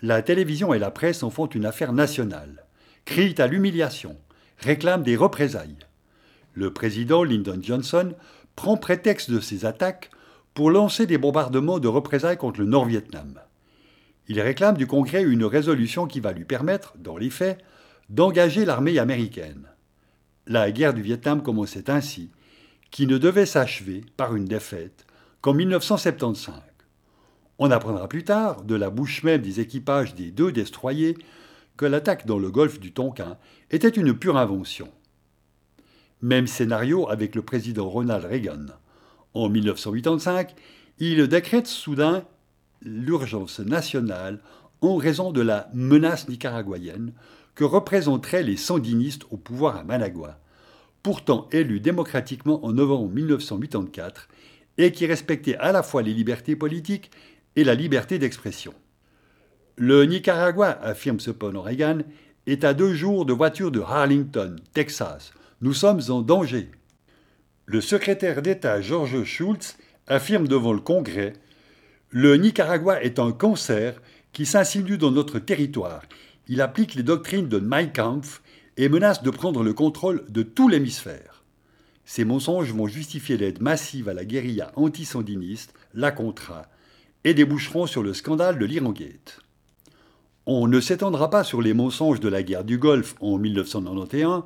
la 0.00 0.22
télévision 0.22 0.72
et 0.72 0.78
la 0.78 0.90
presse 0.90 1.22
en 1.22 1.30
font 1.30 1.46
une 1.46 1.66
affaire 1.66 1.92
nationale, 1.92 2.64
crient 3.04 3.34
à 3.38 3.46
l'humiliation, 3.46 4.16
réclament 4.58 5.02
des 5.02 5.16
représailles. 5.16 5.76
Le 6.54 6.72
président 6.72 7.22
Lyndon 7.22 7.60
Johnson 7.60 8.14
prend 8.56 8.76
prétexte 8.76 9.30
de 9.30 9.40
ces 9.40 9.64
attaques 9.64 10.10
pour 10.54 10.70
lancer 10.70 11.06
des 11.06 11.18
bombardements 11.18 11.78
de 11.78 11.88
représailles 11.88 12.38
contre 12.38 12.60
le 12.60 12.66
Nord-Vietnam. 12.66 13.38
Il 14.28 14.40
réclame 14.40 14.76
du 14.76 14.86
Congrès 14.86 15.22
une 15.22 15.44
résolution 15.44 16.06
qui 16.06 16.20
va 16.20 16.32
lui 16.32 16.44
permettre, 16.44 16.94
dans 16.98 17.16
les 17.16 17.30
faits, 17.30 17.58
d'engager 18.08 18.64
l'armée 18.64 18.98
américaine. 18.98 19.68
La 20.46 20.70
guerre 20.70 20.94
du 20.94 21.02
Vietnam 21.02 21.42
commençait 21.42 21.90
ainsi, 21.90 22.30
qui 22.90 23.06
ne 23.06 23.18
devait 23.18 23.46
s'achever 23.46 24.04
par 24.16 24.34
une 24.34 24.46
défaite 24.46 25.06
qu'en 25.40 25.54
1975. 25.54 26.54
On 27.58 27.70
apprendra 27.70 28.08
plus 28.08 28.24
tard, 28.24 28.62
de 28.62 28.76
la 28.76 28.88
bouche 28.88 29.24
même 29.24 29.42
des 29.42 29.60
équipages 29.60 30.14
des 30.14 30.30
deux 30.30 30.52
destroyers, 30.52 31.16
que 31.76 31.86
l'attaque 31.86 32.26
dans 32.26 32.38
le 32.38 32.50
golfe 32.50 32.80
du 32.80 32.92
Tonkin 32.92 33.36
était 33.70 33.88
une 33.88 34.14
pure 34.14 34.36
invention. 34.36 34.88
Même 36.22 36.46
scénario 36.46 37.08
avec 37.08 37.34
le 37.34 37.42
président 37.42 37.88
Ronald 37.88 38.24
Reagan. 38.24 38.66
En 39.34 39.48
1985, 39.48 40.54
il 40.98 41.28
décrète 41.28 41.66
soudain 41.66 42.24
l'urgence 42.82 43.60
nationale 43.60 44.40
en 44.80 44.96
raison 44.96 45.32
de 45.32 45.40
la 45.40 45.68
menace 45.74 46.28
nicaraguayenne 46.28 47.12
que 47.54 47.64
représenteraient 47.64 48.44
les 48.44 48.56
sandinistes 48.56 49.24
au 49.30 49.36
pouvoir 49.36 49.76
à 49.76 49.84
Managua, 49.84 50.38
pourtant 51.02 51.48
élus 51.52 51.80
démocratiquement 51.80 52.64
en 52.64 52.72
novembre 52.72 53.10
1984 53.10 54.28
et 54.78 54.92
qui 54.92 55.06
respectaient 55.06 55.56
à 55.56 55.72
la 55.72 55.82
fois 55.82 56.02
les 56.02 56.14
libertés 56.14 56.56
politiques 56.56 57.10
et 57.56 57.64
la 57.64 57.74
liberté 57.74 58.18
d'expression. 58.18 58.74
Le 59.76 60.04
Nicaragua, 60.04 60.70
affirme 60.82 61.20
cependant 61.20 61.62
Reagan, 61.62 61.98
est 62.46 62.64
à 62.64 62.74
deux 62.74 62.94
jours 62.94 63.26
de 63.26 63.32
voiture 63.32 63.70
de 63.70 63.80
Harlington, 63.80 64.56
Texas. 64.72 65.32
Nous 65.60 65.74
sommes 65.74 66.00
en 66.08 66.22
danger. 66.22 66.70
Le 67.66 67.80
secrétaire 67.80 68.42
d'État 68.42 68.80
George 68.80 69.24
Schultz 69.24 69.76
affirme 70.06 70.48
devant 70.48 70.72
le 70.72 70.80
Congrès 70.80 71.34
Le 72.10 72.36
Nicaragua 72.36 73.02
est 73.02 73.18
un 73.18 73.32
cancer 73.32 74.00
qui 74.32 74.46
s'insinue 74.46 74.98
dans 74.98 75.10
notre 75.10 75.38
territoire. 75.38 76.02
Il 76.46 76.60
applique 76.60 76.94
les 76.94 77.02
doctrines 77.02 77.48
de 77.48 77.58
Mein 77.58 77.92
Kampf 77.92 78.40
et 78.78 78.88
menace 78.88 79.22
de 79.22 79.30
prendre 79.30 79.62
le 79.62 79.74
contrôle 79.74 80.24
de 80.30 80.42
tout 80.42 80.68
l'hémisphère. 80.68 81.42
Ces 82.04 82.24
mensonges 82.24 82.72
vont 82.72 82.86
justifier 82.86 83.36
l'aide 83.36 83.60
massive 83.60 84.08
à 84.08 84.14
la 84.14 84.24
guérilla 84.24 84.72
anti-sandiniste, 84.76 85.74
la 85.92 86.12
Contra, 86.12 86.66
et 87.24 87.34
déboucheront 87.34 87.86
sur 87.86 88.02
le 88.02 88.14
scandale 88.14 88.58
de 88.58 88.64
l'Irangate. 88.64 89.40
On 90.46 90.68
ne 90.68 90.80
s'étendra 90.80 91.28
pas 91.28 91.44
sur 91.44 91.60
les 91.60 91.74
mensonges 91.74 92.20
de 92.20 92.28
la 92.28 92.42
guerre 92.42 92.64
du 92.64 92.78
Golfe 92.78 93.16
en 93.20 93.36
1991 93.36 94.44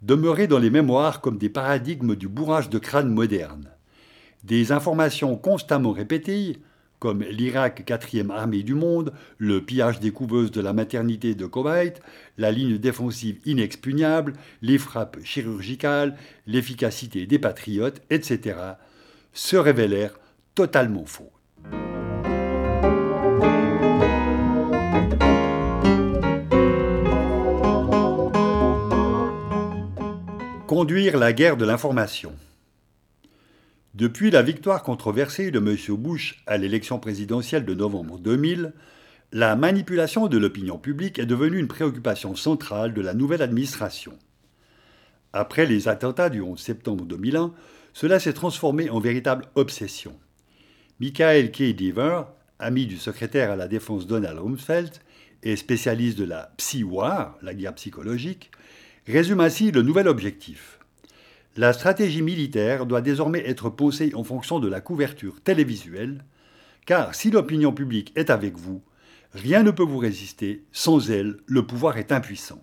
demeuraient 0.00 0.46
dans 0.46 0.58
les 0.58 0.70
mémoires 0.70 1.20
comme 1.20 1.36
des 1.36 1.50
paradigmes 1.50 2.14
du 2.14 2.28
bourrage 2.28 2.70
de 2.70 2.78
crâne 2.78 3.12
moderne. 3.12 3.68
Des 4.44 4.72
informations 4.72 5.36
constamment 5.36 5.92
répétées, 5.92 6.58
comme 7.02 7.24
l'Irak 7.24 7.84
quatrième 7.84 8.30
armée 8.30 8.62
du 8.62 8.74
monde, 8.76 9.12
le 9.36 9.60
pillage 9.60 9.98
des 9.98 10.12
couveuses 10.12 10.52
de 10.52 10.60
la 10.60 10.72
maternité 10.72 11.34
de 11.34 11.46
Koweït, 11.46 12.00
la 12.38 12.52
ligne 12.52 12.78
défensive 12.78 13.40
inexpugnable, 13.44 14.34
les 14.60 14.78
frappes 14.78 15.16
chirurgicales, 15.24 16.16
l'efficacité 16.46 17.26
des 17.26 17.40
patriotes, 17.40 18.02
etc., 18.08 18.56
se 19.32 19.56
révélèrent 19.56 20.16
totalement 20.54 21.04
faux. 21.04 21.32
Conduire 30.68 31.18
la 31.18 31.32
guerre 31.32 31.56
de 31.56 31.64
l'information. 31.64 32.32
Depuis 33.94 34.30
la 34.30 34.40
victoire 34.40 34.82
controversée 34.82 35.50
de 35.50 35.58
M. 35.58 35.76
Bush 35.98 36.42
à 36.46 36.56
l'élection 36.56 36.98
présidentielle 36.98 37.66
de 37.66 37.74
novembre 37.74 38.18
2000, 38.18 38.72
la 39.32 39.54
manipulation 39.54 40.28
de 40.28 40.38
l'opinion 40.38 40.78
publique 40.78 41.18
est 41.18 41.26
devenue 41.26 41.58
une 41.58 41.68
préoccupation 41.68 42.34
centrale 42.34 42.94
de 42.94 43.02
la 43.02 43.12
nouvelle 43.12 43.42
administration. 43.42 44.18
Après 45.34 45.66
les 45.66 45.88
attentats 45.88 46.30
du 46.30 46.40
11 46.40 46.58
septembre 46.58 47.04
2001, 47.04 47.52
cela 47.92 48.18
s'est 48.18 48.32
transformé 48.32 48.88
en 48.88 48.98
véritable 48.98 49.44
obsession. 49.56 50.18
Michael 50.98 51.52
K. 51.52 51.74
Deaver, 51.74 52.22
ami 52.58 52.86
du 52.86 52.96
secrétaire 52.96 53.50
à 53.50 53.56
la 53.56 53.68
défense 53.68 54.06
Donald 54.06 54.38
Rumsfeld 54.38 54.92
et 55.42 55.54
spécialiste 55.54 56.18
de 56.18 56.24
la 56.24 56.54
psy-war, 56.56 57.36
la 57.42 57.52
guerre 57.52 57.74
psychologique, 57.74 58.52
résume 59.06 59.40
ainsi 59.40 59.70
le 59.70 59.82
nouvel 59.82 60.08
objectif. 60.08 60.78
La 61.56 61.74
stratégie 61.74 62.22
militaire 62.22 62.86
doit 62.86 63.02
désormais 63.02 63.46
être 63.46 63.68
posée 63.68 64.14
en 64.14 64.24
fonction 64.24 64.58
de 64.58 64.68
la 64.68 64.80
couverture 64.80 65.42
télévisuelle, 65.42 66.24
car 66.86 67.14
si 67.14 67.30
l'opinion 67.30 67.72
publique 67.72 68.10
est 68.16 68.30
avec 68.30 68.56
vous, 68.56 68.82
rien 69.34 69.62
ne 69.62 69.70
peut 69.70 69.82
vous 69.82 69.98
résister, 69.98 70.64
sans 70.72 71.10
elle, 71.10 71.36
le 71.46 71.66
pouvoir 71.66 71.98
est 71.98 72.10
impuissant. 72.10 72.62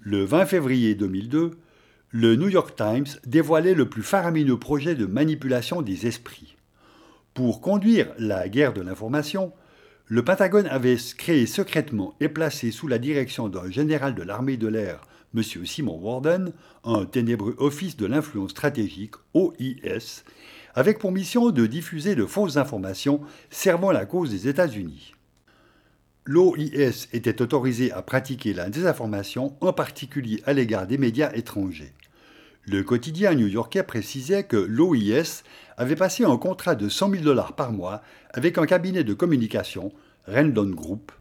Le 0.00 0.24
20 0.24 0.46
février 0.46 0.94
2002, 0.94 1.58
le 2.10 2.36
New 2.36 2.48
York 2.48 2.74
Times 2.74 3.20
dévoilait 3.26 3.74
le 3.74 3.90
plus 3.90 4.02
faramineux 4.02 4.58
projet 4.58 4.94
de 4.94 5.04
manipulation 5.04 5.82
des 5.82 6.06
esprits. 6.06 6.56
Pour 7.34 7.60
conduire 7.60 8.08
la 8.18 8.48
guerre 8.48 8.72
de 8.72 8.80
l'information, 8.80 9.52
le 10.06 10.24
Pentagone 10.24 10.66
avait 10.68 10.96
créé 11.18 11.44
secrètement 11.44 12.14
et 12.18 12.30
placé 12.30 12.70
sous 12.70 12.88
la 12.88 12.98
direction 12.98 13.50
d'un 13.50 13.70
général 13.70 14.14
de 14.14 14.22
l'armée 14.22 14.56
de 14.56 14.68
l'air, 14.68 15.02
M. 15.34 15.42
Simon 15.42 15.98
Warden, 16.00 16.52
un 16.84 17.04
ténébreux 17.04 17.54
office 17.58 17.96
de 17.96 18.06
l'influence 18.06 18.50
stratégique, 18.50 19.14
OIS, 19.34 20.24
avec 20.74 20.98
pour 20.98 21.12
mission 21.12 21.50
de 21.50 21.66
diffuser 21.66 22.14
de 22.14 22.24
fausses 22.24 22.56
informations 22.56 23.20
servant 23.50 23.90
la 23.90 24.06
cause 24.06 24.30
des 24.30 24.48
États-Unis. 24.48 25.14
L'OIS 26.24 27.08
était 27.12 27.42
autorisé 27.42 27.90
à 27.92 28.02
pratiquer 28.02 28.52
la 28.52 28.68
désinformation, 28.70 29.56
en 29.60 29.72
particulier 29.72 30.42
à 30.44 30.52
l'égard 30.52 30.86
des 30.86 30.98
médias 30.98 31.32
étrangers. 31.32 31.92
Le 32.66 32.82
quotidien 32.82 33.34
new-yorkais 33.34 33.82
précisait 33.82 34.44
que 34.44 34.56
l'OIS 34.56 35.42
avait 35.78 35.96
passé 35.96 36.24
un 36.24 36.36
contrat 36.36 36.74
de 36.74 36.88
100 36.88 37.10
000 37.10 37.22
dollars 37.22 37.54
par 37.54 37.72
mois 37.72 38.02
avec 38.34 38.58
un 38.58 38.66
cabinet 38.66 39.04
de 39.04 39.14
communication, 39.14 39.90
Rendon 40.26 40.68
Group, 40.68 41.12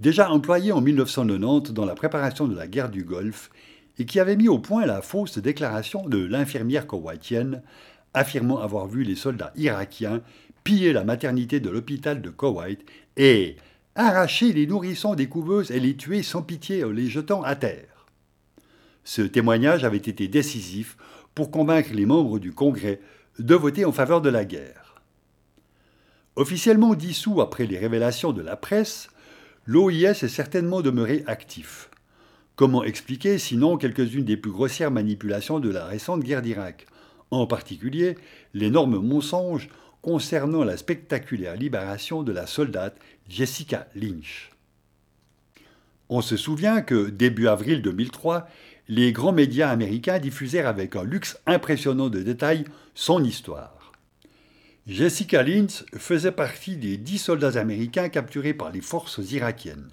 déjà 0.00 0.30
employé 0.30 0.72
en 0.72 0.80
1990 0.80 1.72
dans 1.72 1.84
la 1.84 1.94
préparation 1.94 2.46
de 2.46 2.56
la 2.56 2.66
guerre 2.66 2.90
du 2.90 3.04
Golfe 3.04 3.50
et 3.98 4.06
qui 4.06 4.20
avait 4.20 4.36
mis 4.36 4.48
au 4.48 4.58
point 4.58 4.86
la 4.86 5.02
fausse 5.02 5.38
déclaration 5.38 6.08
de 6.08 6.18
l'infirmière 6.18 6.86
koweïtienne 6.86 7.62
affirmant 8.12 8.60
avoir 8.60 8.86
vu 8.86 9.02
les 9.02 9.16
soldats 9.16 9.52
irakiens 9.56 10.22
piller 10.62 10.92
la 10.92 11.04
maternité 11.04 11.60
de 11.60 11.68
l'hôpital 11.68 12.22
de 12.22 12.30
Koweït 12.30 12.80
et 13.16 13.56
arracher 13.94 14.52
les 14.52 14.66
nourrissons 14.66 15.14
des 15.14 15.28
couveuses 15.28 15.70
et 15.70 15.78
les 15.78 15.96
tuer 15.96 16.22
sans 16.22 16.42
pitié 16.42 16.84
en 16.84 16.90
les 16.90 17.06
jetant 17.06 17.42
à 17.42 17.54
terre. 17.54 18.06
Ce 19.04 19.22
témoignage 19.22 19.84
avait 19.84 19.98
été 19.98 20.26
décisif 20.26 20.96
pour 21.34 21.50
convaincre 21.50 21.92
les 21.92 22.06
membres 22.06 22.38
du 22.38 22.52
Congrès 22.52 23.00
de 23.38 23.54
voter 23.54 23.84
en 23.84 23.92
faveur 23.92 24.22
de 24.22 24.30
la 24.30 24.44
guerre. 24.44 25.02
Officiellement 26.36 26.94
dissous 26.94 27.40
après 27.40 27.66
les 27.66 27.78
révélations 27.78 28.32
de 28.32 28.42
la 28.42 28.56
presse, 28.56 29.08
l'OIS 29.66 30.22
est 30.22 30.28
certainement 30.28 30.82
demeuré 30.82 31.24
actif. 31.26 31.90
Comment 32.56 32.84
expliquer 32.84 33.38
sinon 33.38 33.76
quelques-unes 33.76 34.24
des 34.24 34.36
plus 34.36 34.50
grossières 34.50 34.90
manipulations 34.90 35.58
de 35.58 35.70
la 35.70 35.86
récente 35.86 36.22
guerre 36.22 36.42
d'Irak? 36.42 36.86
En 37.30 37.46
particulier 37.46 38.16
l'énorme 38.52 38.98
mensonge 38.98 39.68
concernant 40.02 40.64
la 40.64 40.76
spectaculaire 40.76 41.56
libération 41.56 42.22
de 42.22 42.30
la 42.30 42.46
soldate 42.46 42.96
Jessica 43.28 43.88
Lynch. 43.94 44.50
On 46.10 46.20
se 46.20 46.36
souvient 46.36 46.82
que, 46.82 47.08
début 47.08 47.48
avril 47.48 47.80
2003, 47.80 48.46
les 48.88 49.12
grands 49.12 49.32
médias 49.32 49.70
américains 49.70 50.18
diffusèrent 50.18 50.68
avec 50.68 50.94
un 50.94 51.04
luxe 51.04 51.40
impressionnant 51.46 52.10
de 52.10 52.22
détails 52.22 52.64
son 52.94 53.24
histoire. 53.24 53.73
Jessica 54.86 55.42
Lynch 55.42 55.82
faisait 55.96 56.30
partie 56.30 56.76
des 56.76 56.98
dix 56.98 57.16
soldats 57.16 57.58
américains 57.58 58.10
capturés 58.10 58.52
par 58.52 58.70
les 58.70 58.82
forces 58.82 59.18
irakiennes. 59.30 59.88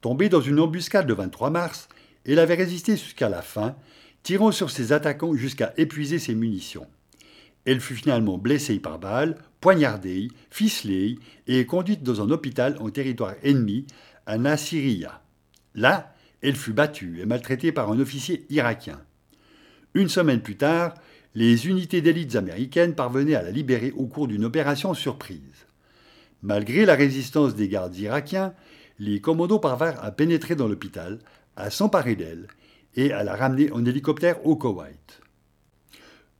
Tombée 0.00 0.28
dans 0.28 0.40
une 0.40 0.60
embuscade 0.60 1.08
le 1.08 1.14
23 1.14 1.50
mars, 1.50 1.88
elle 2.24 2.38
avait 2.38 2.54
résisté 2.54 2.92
jusqu'à 2.92 3.28
la 3.28 3.42
fin, 3.42 3.74
tirant 4.22 4.52
sur 4.52 4.70
ses 4.70 4.92
attaquants 4.92 5.34
jusqu'à 5.34 5.74
épuiser 5.76 6.20
ses 6.20 6.36
munitions. 6.36 6.86
Elle 7.64 7.80
fut 7.80 7.96
finalement 7.96 8.38
blessée 8.38 8.78
par 8.78 9.00
balle, 9.00 9.38
poignardée, 9.60 10.28
ficelée 10.52 11.18
et 11.48 11.66
conduite 11.66 12.04
dans 12.04 12.22
un 12.22 12.30
hôpital 12.30 12.76
en 12.78 12.90
territoire 12.90 13.34
ennemi 13.42 13.88
à 14.26 14.38
Nasiriyah. 14.38 15.20
Là, 15.74 16.14
elle 16.42 16.54
fut 16.54 16.72
battue 16.72 17.20
et 17.20 17.26
maltraitée 17.26 17.72
par 17.72 17.90
un 17.90 17.98
officier 17.98 18.46
irakien. 18.50 19.00
Une 19.94 20.08
semaine 20.08 20.42
plus 20.42 20.56
tard, 20.56 20.94
les 21.36 21.68
unités 21.68 22.00
d'élites 22.00 22.34
américaines 22.34 22.94
parvenaient 22.94 23.34
à 23.34 23.42
la 23.42 23.50
libérer 23.50 23.92
au 23.94 24.06
cours 24.06 24.26
d'une 24.26 24.46
opération 24.46 24.94
surprise. 24.94 25.66
Malgré 26.40 26.86
la 26.86 26.94
résistance 26.94 27.54
des 27.54 27.68
gardes 27.68 27.94
irakiens, 27.94 28.54
les 28.98 29.20
commandos 29.20 29.58
parvinrent 29.58 30.02
à 30.02 30.12
pénétrer 30.12 30.56
dans 30.56 30.66
l'hôpital, 30.66 31.18
à 31.54 31.68
s'emparer 31.68 32.16
d'elle 32.16 32.46
et 32.94 33.12
à 33.12 33.22
la 33.22 33.36
ramener 33.36 33.70
en 33.70 33.84
hélicoptère 33.84 34.46
au 34.46 34.56
Koweït. 34.56 35.20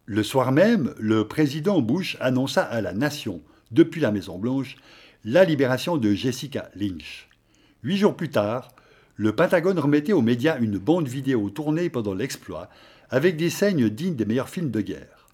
Le 0.06 0.22
soir 0.22 0.50
même, 0.50 0.94
le 0.98 1.28
président 1.28 1.82
Bush 1.82 2.16
annonça 2.20 2.62
à 2.62 2.80
la 2.80 2.94
nation, 2.94 3.42
depuis 3.72 4.00
la 4.00 4.12
Maison-Blanche, 4.12 4.76
la 5.26 5.44
libération 5.44 5.98
de 5.98 6.14
Jessica 6.14 6.70
Lynch. 6.74 7.28
Huit 7.82 7.98
jours 7.98 8.16
plus 8.16 8.30
tard, 8.30 8.70
le 9.16 9.34
Pentagone 9.34 9.78
remettait 9.78 10.14
aux 10.14 10.22
médias 10.22 10.58
une 10.58 10.78
bande 10.78 11.08
vidéo 11.08 11.50
tournée 11.50 11.90
pendant 11.90 12.14
l'exploit, 12.14 12.70
avec 13.10 13.36
des 13.36 13.50
scènes 13.50 13.88
dignes 13.88 14.16
des 14.16 14.24
meilleurs 14.24 14.48
films 14.48 14.70
de 14.70 14.80
guerre. 14.80 15.28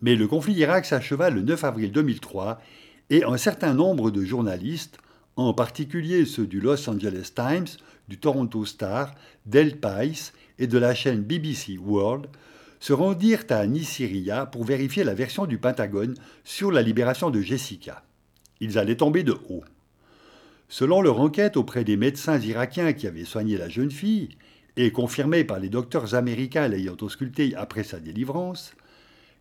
Mais 0.00 0.16
le 0.16 0.26
conflit 0.26 0.54
d'Irak 0.54 0.84
s'acheva 0.84 1.30
le 1.30 1.42
9 1.42 1.64
avril 1.64 1.92
2003 1.92 2.60
et 3.10 3.24
un 3.24 3.36
certain 3.36 3.74
nombre 3.74 4.10
de 4.10 4.24
journalistes, 4.24 4.98
en 5.36 5.52
particulier 5.54 6.24
ceux 6.24 6.46
du 6.46 6.60
Los 6.60 6.88
Angeles 6.88 7.32
Times, 7.34 7.66
du 8.08 8.18
Toronto 8.18 8.64
Star, 8.64 9.14
d'El 9.46 9.80
Pais 9.80 10.32
et 10.58 10.66
de 10.66 10.78
la 10.78 10.94
chaîne 10.94 11.22
BBC 11.22 11.78
World, 11.78 12.26
se 12.80 12.92
rendirent 12.92 13.44
à 13.48 13.66
Nisiriya 13.66 14.46
pour 14.46 14.64
vérifier 14.64 15.04
la 15.04 15.14
version 15.14 15.46
du 15.46 15.56
Pentagone 15.56 16.14
sur 16.44 16.70
la 16.70 16.82
libération 16.82 17.30
de 17.30 17.40
Jessica. 17.40 18.04
Ils 18.60 18.78
allaient 18.78 18.96
tomber 18.96 19.22
de 19.22 19.36
haut. 19.48 19.64
Selon 20.68 21.00
leur 21.00 21.20
enquête 21.20 21.56
auprès 21.56 21.84
des 21.84 21.96
médecins 21.96 22.38
irakiens 22.38 22.92
qui 22.92 23.06
avaient 23.06 23.24
soigné 23.24 23.56
la 23.56 23.68
jeune 23.68 23.90
fille, 23.90 24.30
et 24.76 24.90
confirmée 24.90 25.44
par 25.44 25.60
les 25.60 25.68
docteurs 25.68 26.14
américains 26.14 26.68
l'ayant 26.68 26.96
auscultée 27.00 27.54
après 27.56 27.84
sa 27.84 28.00
délivrance, 28.00 28.74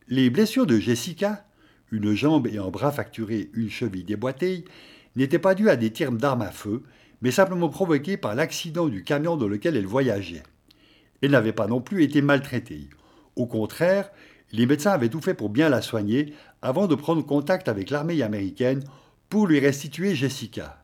les 0.08 0.30
blessures 0.30 0.68
de 0.68 0.78
Jessica, 0.78 1.46
une 1.92 2.14
jambe 2.14 2.48
et 2.48 2.58
un 2.58 2.70
bras 2.70 2.92
fracturés, 2.92 3.50
une 3.54 3.70
cheville 3.70 4.04
déboîtée, 4.04 4.66
n'étaient 5.16 5.40
pas 5.40 5.56
dues 5.56 5.70
à 5.70 5.76
des 5.76 5.92
tirs 5.92 6.12
d'armes 6.12 6.42
à 6.42 6.52
feu, 6.52 6.84
mais 7.22 7.32
simplement 7.32 7.70
provoquées 7.70 8.18
par 8.18 8.36
l'accident 8.36 8.88
du 8.88 9.04
camion 9.04 9.38
dans 9.38 9.48
lequel 9.48 9.78
elle 9.78 9.86
voyageait. 9.86 10.44
Elle 11.22 11.32
n'avait 11.32 11.54
pas 11.54 11.68
non 11.68 11.82
plus 11.82 12.04
été 12.04 12.22
maltraitée. 12.22 12.90
Au 13.36 13.46
contraire, 13.46 14.12
les 14.52 14.66
médecins 14.66 14.92
avaient 14.92 15.10
tout 15.10 15.22
fait 15.22 15.34
pour 15.34 15.50
bien 15.50 15.70
la 15.70 15.82
soigner 15.82 16.34
avant 16.62 16.88
de 16.88 16.96
prendre 16.96 17.26
contact 17.26 17.68
avec 17.70 17.90
l'armée 17.90 18.22
américaine 18.22 18.84
pour 19.30 19.48
lui 19.48 19.60
restituer 19.60 20.16
Jessica. 20.16 20.84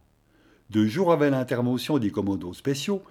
Deux 0.70 0.88
jours 0.88 1.12
avant 1.12 1.30
l'intervention 1.30 1.98
des 1.98 2.10
commandos 2.10 2.54
spéciaux, 2.54 3.04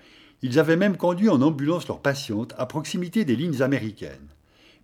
ils 0.42 0.59
avaient 0.59 0.77
même 0.77 0.96
conduit 0.96 1.29
en 1.29 1.42
ambulance 1.42 1.88
leur 1.88 2.01
patiente 2.01 2.55
à 2.59 2.66
proximité 2.66 3.24
des 3.24 3.37
lignes 3.37 3.62
américaines. 3.62 4.29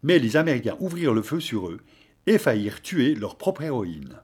Mais 0.02 0.18
les 0.18 0.36
Américains 0.36 0.76
ouvrirent 0.80 1.14
le 1.14 1.22
feu 1.22 1.40
sur 1.40 1.68
eux 1.68 1.80
et 2.26 2.38
faillirent 2.38 2.82
tuer 2.82 3.14
leur 3.14 3.36
propre 3.36 3.62
héroïne. 3.62 4.16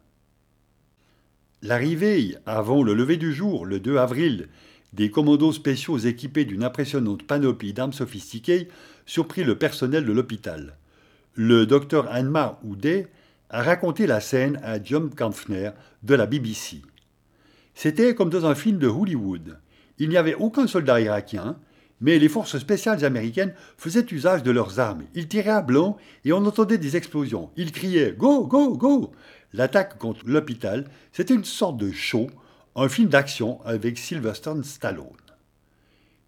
L'arrivée, 1.63 2.37
avant 2.47 2.83
le 2.83 2.95
lever 2.95 3.17
du 3.17 3.33
jour, 3.33 3.67
le 3.67 3.81
2 3.81 3.99
avril, 3.99 4.49
des 4.93 5.11
commandos 5.11 5.53
spéciaux 5.53 5.99
équipés 5.99 6.45
d'une 6.45 6.65
impressionnante 6.65 7.23
panoplie 7.23 7.73
d'armes 7.73 7.93
sophistiquées 7.93 8.69
surprit 9.07 9.45
le 9.45 9.57
personnel 9.57 10.05
de 10.05 10.13
l'hôpital. 10.13 10.77
Le 11.35 11.67
docteur 11.67 12.11
Anmar 12.11 12.59
Oudé 12.65 13.07
a 13.51 13.63
raconté 13.63 14.07
la 14.07 14.21
scène 14.21 14.59
à 14.63 14.83
John 14.83 15.11
Kampfner 15.15 15.71
de 16.03 16.15
la 16.15 16.27
BBC. 16.27 16.83
C'était 17.75 18.15
comme 18.15 18.31
dans 18.31 18.47
un 18.47 18.55
film 18.55 18.79
de 18.79 18.89
Hollywood. 18.89 19.59
Il 20.01 20.09
n'y 20.09 20.17
avait 20.17 20.35
aucun 20.35 20.67
soldat 20.67 21.01
irakien, 21.01 21.59
mais 22.01 22.19
les 22.19 22.31
forces 22.31 22.59
spéciales 22.59 23.05
américaines 23.05 23.55
faisaient 23.77 24.07
usage 24.11 24.43
de 24.43 24.51
leurs 24.51 24.81
armes. 24.81 25.05
Ils 25.15 25.29
tiraient 25.29 25.51
à 25.51 25.61
blanc 25.61 25.99
et 26.25 26.33
on 26.33 26.45
entendait 26.47 26.79
des 26.79 26.97
explosions. 26.97 27.51
Ils 27.57 27.71
criaient 27.71 28.15
Go, 28.17 28.47
go, 28.47 28.77
go 28.77 29.13
L'attaque 29.53 29.99
contre 29.99 30.23
l'hôpital, 30.27 30.89
c'était 31.13 31.35
une 31.35 31.45
sorte 31.45 31.77
de 31.77 31.93
show, 31.93 32.31
un 32.77 32.89
film 32.89 33.09
d'action 33.09 33.61
avec 33.67 33.99
Sylvester 33.99 34.53
Stallone. 34.63 35.07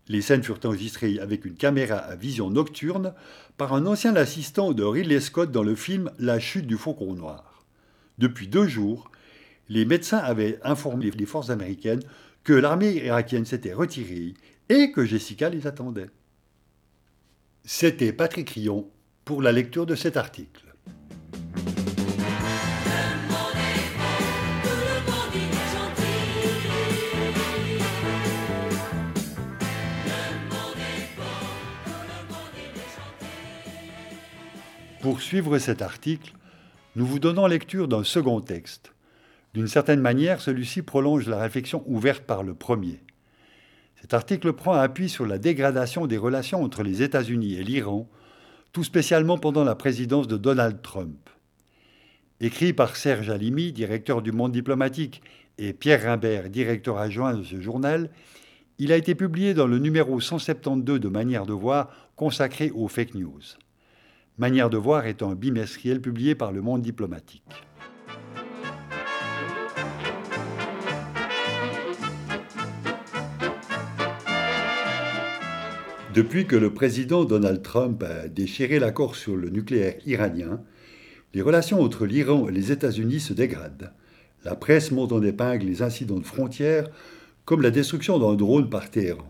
Les 0.08 0.20
scènes 0.20 0.42
furent 0.42 0.60
enregistrées 0.64 1.18
avec 1.18 1.46
une 1.46 1.54
caméra 1.54 1.96
à 1.96 2.14
vision 2.14 2.50
nocturne 2.50 3.14
par 3.56 3.72
un 3.72 3.86
ancien 3.86 4.16
assistant 4.16 4.72
de 4.72 4.82
Ridley 4.82 5.20
Scott 5.20 5.50
dans 5.50 5.62
le 5.62 5.76
film 5.76 6.10
La 6.18 6.38
chute 6.38 6.66
du 6.66 6.76
faucon 6.76 7.14
noir. 7.14 7.64
Depuis 8.18 8.48
deux 8.48 8.66
jours, 8.66 9.10
les 9.70 9.86
médecins 9.86 10.18
avaient 10.18 10.58
informé 10.64 11.10
les 11.10 11.24
forces 11.24 11.48
américaines 11.48 12.02
que 12.44 12.52
l'armée 12.52 12.92
irakienne 12.92 13.44
s'était 13.44 13.72
retirée 13.72 14.34
et 14.68 14.90
que 14.92 15.04
Jessica 15.04 15.48
les 15.48 15.66
attendait. 15.66 16.10
C'était 17.64 18.12
Patrick 18.12 18.50
Rion 18.50 18.90
pour 19.24 19.42
la 19.42 19.52
lecture 19.52 19.86
de 19.86 19.94
cet 19.94 20.16
article. 20.16 20.74
Pour 35.00 35.20
suivre 35.20 35.58
cet 35.58 35.82
article, 35.82 36.32
nous 36.94 37.04
vous 37.04 37.18
donnons 37.18 37.46
lecture 37.46 37.88
d'un 37.88 38.04
second 38.04 38.40
texte, 38.40 38.91
d'une 39.54 39.68
certaine 39.68 40.00
manière, 40.00 40.40
celui-ci 40.40 40.82
prolonge 40.82 41.28
la 41.28 41.38
réflexion 41.38 41.82
ouverte 41.86 42.24
par 42.24 42.42
le 42.42 42.54
premier. 42.54 43.00
Cet 44.00 44.14
article 44.14 44.52
prend 44.52 44.72
appui 44.72 45.08
sur 45.08 45.26
la 45.26 45.38
dégradation 45.38 46.06
des 46.06 46.16
relations 46.16 46.62
entre 46.62 46.82
les 46.82 47.02
États-Unis 47.02 47.54
et 47.54 47.62
l'Iran, 47.62 48.08
tout 48.72 48.82
spécialement 48.82 49.38
pendant 49.38 49.64
la 49.64 49.74
présidence 49.74 50.26
de 50.26 50.36
Donald 50.36 50.80
Trump. 50.82 51.28
Écrit 52.40 52.72
par 52.72 52.96
Serge 52.96 53.30
Alimi, 53.30 53.72
directeur 53.72 54.22
du 54.22 54.32
Monde 54.32 54.52
diplomatique, 54.52 55.22
et 55.58 55.74
Pierre 55.74 56.02
Rimbert, 56.02 56.48
directeur 56.48 56.98
adjoint 56.98 57.34
de 57.34 57.44
ce 57.44 57.60
journal, 57.60 58.10
il 58.78 58.90
a 58.90 58.96
été 58.96 59.14
publié 59.14 59.54
dans 59.54 59.66
le 59.66 59.78
numéro 59.78 60.18
172 60.18 60.98
de 60.98 61.08
Manière 61.08 61.46
de 61.46 61.52
voir 61.52 61.90
consacré 62.16 62.72
aux 62.74 62.88
fake 62.88 63.14
news. 63.14 63.42
Manière 64.38 64.70
de 64.70 64.78
voir 64.78 65.06
est 65.06 65.22
un 65.22 65.34
bimestriel 65.34 66.00
publié 66.00 66.34
par 66.34 66.50
le 66.50 66.62
Monde 66.62 66.82
diplomatique. 66.82 67.44
Depuis 76.14 76.46
que 76.46 76.56
le 76.56 76.74
président 76.74 77.24
Donald 77.24 77.62
Trump 77.62 78.02
a 78.02 78.28
déchiré 78.28 78.78
l'accord 78.78 79.16
sur 79.16 79.34
le 79.34 79.48
nucléaire 79.48 79.94
iranien, 80.04 80.60
les 81.32 81.40
relations 81.40 81.80
entre 81.80 82.04
l'Iran 82.04 82.50
et 82.50 82.52
les 82.52 82.70
États-Unis 82.70 83.20
se 83.20 83.32
dégradent. 83.32 83.94
La 84.44 84.54
presse 84.54 84.90
monte 84.90 85.12
en 85.12 85.22
épingle 85.22 85.64
les 85.64 85.80
incidents 85.80 86.18
de 86.18 86.26
frontières, 86.26 86.90
comme 87.46 87.62
la 87.62 87.70
destruction 87.70 88.18
d'un 88.18 88.34
drone 88.34 88.68
par 88.68 88.90
Téhéran. 88.90 89.26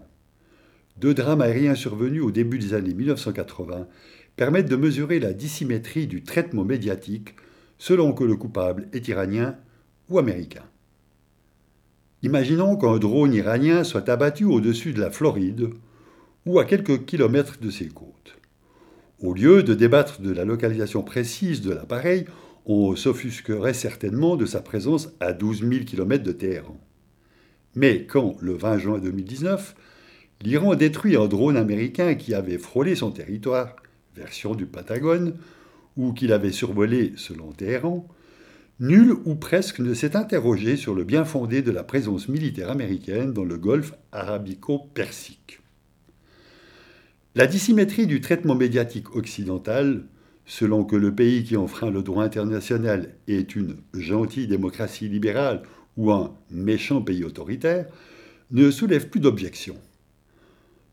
Deux 0.97 1.14
drames 1.14 1.42
aériens 1.42 1.77
survenus 1.77 2.23
au 2.23 2.33
début 2.33 2.59
des 2.59 2.75
années 2.75 2.95
1980 2.95 3.87
permettent 4.35 4.68
de 4.68 4.75
mesurer 4.75 5.21
la 5.21 5.33
dissymétrie 5.35 6.09
du 6.09 6.25
traitement 6.25 6.64
médiatique 6.64 7.37
selon 7.79 8.12
que 8.12 8.25
le 8.25 8.35
coupable 8.35 8.88
est 8.92 9.07
iranien 9.07 9.57
ou 10.09 10.18
américain. 10.18 10.64
Imaginons 12.25 12.77
qu'un 12.77 12.99
drone 12.99 13.35
iranien 13.35 13.85
soit 13.85 14.09
abattu 14.09 14.45
au-dessus 14.47 14.92
de 14.92 15.01
la 15.01 15.12
Floride 15.12 15.71
ou 16.46 16.59
à 16.59 16.64
quelques 16.64 17.05
kilomètres 17.05 17.59
de 17.61 17.70
ses 17.70 17.88
côtes. 17.88 18.37
Au 19.20 19.35
lieu 19.35 19.62
de 19.62 19.74
débattre 19.74 20.20
de 20.20 20.33
la 20.33 20.44
localisation 20.44 21.02
précise 21.02 21.61
de 21.61 21.72
l'appareil, 21.72 22.24
on 22.66 22.96
s'offusquerait 22.96 23.74
certainement 23.74 24.37
de 24.37 24.46
sa 24.46 24.61
présence 24.61 25.11
à 25.20 25.33
12 25.33 25.61
000 25.61 25.85
km 25.85 26.24
de 26.24 26.33
Téhéran. 26.33 26.81
Mais 27.74 28.05
quand, 28.05 28.37
le 28.40 28.55
20 28.55 28.78
juin 28.78 28.98
2019, 28.98 29.74
l'Iran 30.42 30.74
détruit 30.74 31.16
un 31.16 31.26
drone 31.26 31.57
américain 31.57 32.14
qui 32.14 32.35
avait 32.35 32.59
frôlé 32.59 32.94
son 32.96 33.11
territoire, 33.11 33.76
version 34.16 34.55
du 34.55 34.66
Pentagone, 34.66 35.37
ou 35.96 36.12
qu'il 36.12 36.33
avait 36.33 36.52
survolé 36.52 37.12
selon 37.16 37.52
Téhéran, 37.52 38.07
nul 38.81 39.14
ou 39.24 39.37
presque 39.37 39.78
ne 39.78 39.94
s'est 39.94 40.16
interrogé 40.16 40.76
sur 40.76 40.94
le 40.94 41.05
bien 41.05 41.24
fondé 41.24 41.62
de 41.62 41.70
la 41.70 41.85
présence 41.85 42.28
militaire 42.28 42.70
américaine 42.70 43.33
dans 43.33 43.44
le 43.44 43.57
golfe 43.57 43.94
arabico-persique. 44.11 45.62
La 47.35 47.47
dissymétrie 47.47 48.07
du 48.07 48.21
traitement 48.21 48.55
médiatique 48.55 49.16
occidental, 49.16 50.05
selon 50.45 50.85
que 50.85 50.97
le 50.97 51.14
pays 51.14 51.45
qui 51.45 51.57
enfreint 51.57 51.90
le 51.90 52.03
droit 52.03 52.25
international 52.25 53.14
est 53.27 53.57
une 53.57 53.79
gentille 53.95 54.47
démocratie 54.47 55.09
libérale 55.09 55.62
ou 55.97 56.12
un 56.12 56.37
méchant 56.51 57.01
pays 57.01 57.25
autoritaire, 57.25 57.87
ne 58.51 58.71
soulève 58.71 59.09
plus 59.09 59.21
d'objections. 59.21 59.79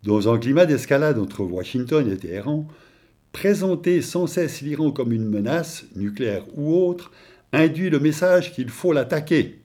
Dans 0.04 0.34
un 0.34 0.39
climat 0.39 0.65
d'escalade 0.65 1.19
entre 1.19 1.43
Washington 1.43 2.10
et 2.10 2.15
Téhéran, 2.15 2.69
présenter 3.34 4.02
sans 4.02 4.25
cesse 4.25 4.62
l'Iran 4.62 4.91
comme 4.91 5.12
une 5.12 5.28
menace, 5.28 5.88
nucléaire 5.97 6.45
ou 6.56 6.73
autre, 6.73 7.12
induit 7.52 7.89
le 7.89 7.99
message 7.99 8.54
qu'il 8.54 8.69
faut 8.69 8.93
l'attaquer, 8.93 9.60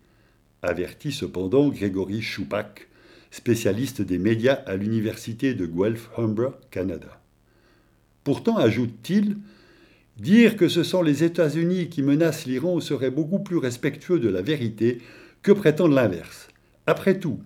avertit 0.60 1.12
cependant 1.12 1.68
Grégory 1.68 2.20
Choupak, 2.20 2.88
spécialiste 3.34 4.00
des 4.00 4.18
médias 4.18 4.60
à 4.64 4.76
l'université 4.76 5.54
de 5.54 5.66
Guelph 5.66 6.08
Humber, 6.16 6.50
Canada. 6.70 7.20
Pourtant, 8.22 8.56
ajoute-t-il, 8.56 9.38
dire 10.18 10.56
que 10.56 10.68
ce 10.68 10.84
sont 10.84 11.02
les 11.02 11.24
États-Unis 11.24 11.88
qui 11.88 12.02
menacent 12.02 12.46
l'Iran 12.46 12.78
serait 12.78 13.10
beaucoup 13.10 13.40
plus 13.40 13.56
respectueux 13.56 14.20
de 14.20 14.28
la 14.28 14.40
vérité 14.40 15.00
que 15.42 15.50
prétendre 15.50 15.96
l'inverse. 15.96 16.46
Après 16.86 17.18
tout, 17.18 17.40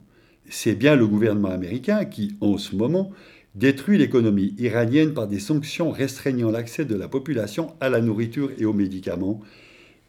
c'est 0.50 0.74
bien 0.74 0.94
le 0.94 1.06
gouvernement 1.06 1.48
américain 1.48 2.04
qui, 2.04 2.36
en 2.42 2.58
ce 2.58 2.76
moment, 2.76 3.10
détruit 3.54 3.96
l'économie 3.96 4.54
iranienne 4.58 5.14
par 5.14 5.26
des 5.26 5.40
sanctions 5.40 5.90
restreignant 5.90 6.50
l'accès 6.50 6.84
de 6.84 6.96
la 6.96 7.08
population 7.08 7.74
à 7.80 7.88
la 7.88 8.02
nourriture 8.02 8.50
et 8.58 8.66
aux 8.66 8.74
médicaments, 8.74 9.40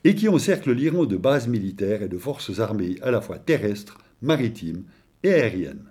et 0.04 0.14
qui 0.14 0.28
encercle 0.28 0.74
l'Iran 0.74 1.06
de 1.06 1.16
bases 1.16 1.48
militaires 1.48 2.04
et 2.04 2.10
de 2.10 2.18
forces 2.18 2.60
armées 2.60 2.98
à 3.02 3.12
la 3.12 3.22
fois 3.22 3.40
terrestres, 3.40 3.98
maritimes 4.22 4.84
et 5.24 5.34
aériennes. 5.34 5.86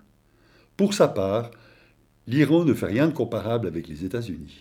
Pour 0.76 0.94
sa 0.94 1.08
part, 1.08 1.50
l'Iran 2.26 2.64
ne 2.64 2.74
fait 2.74 2.86
rien 2.86 3.08
de 3.08 3.14
comparable 3.14 3.66
avec 3.66 3.88
les 3.88 4.04
États-Unis. 4.04 4.60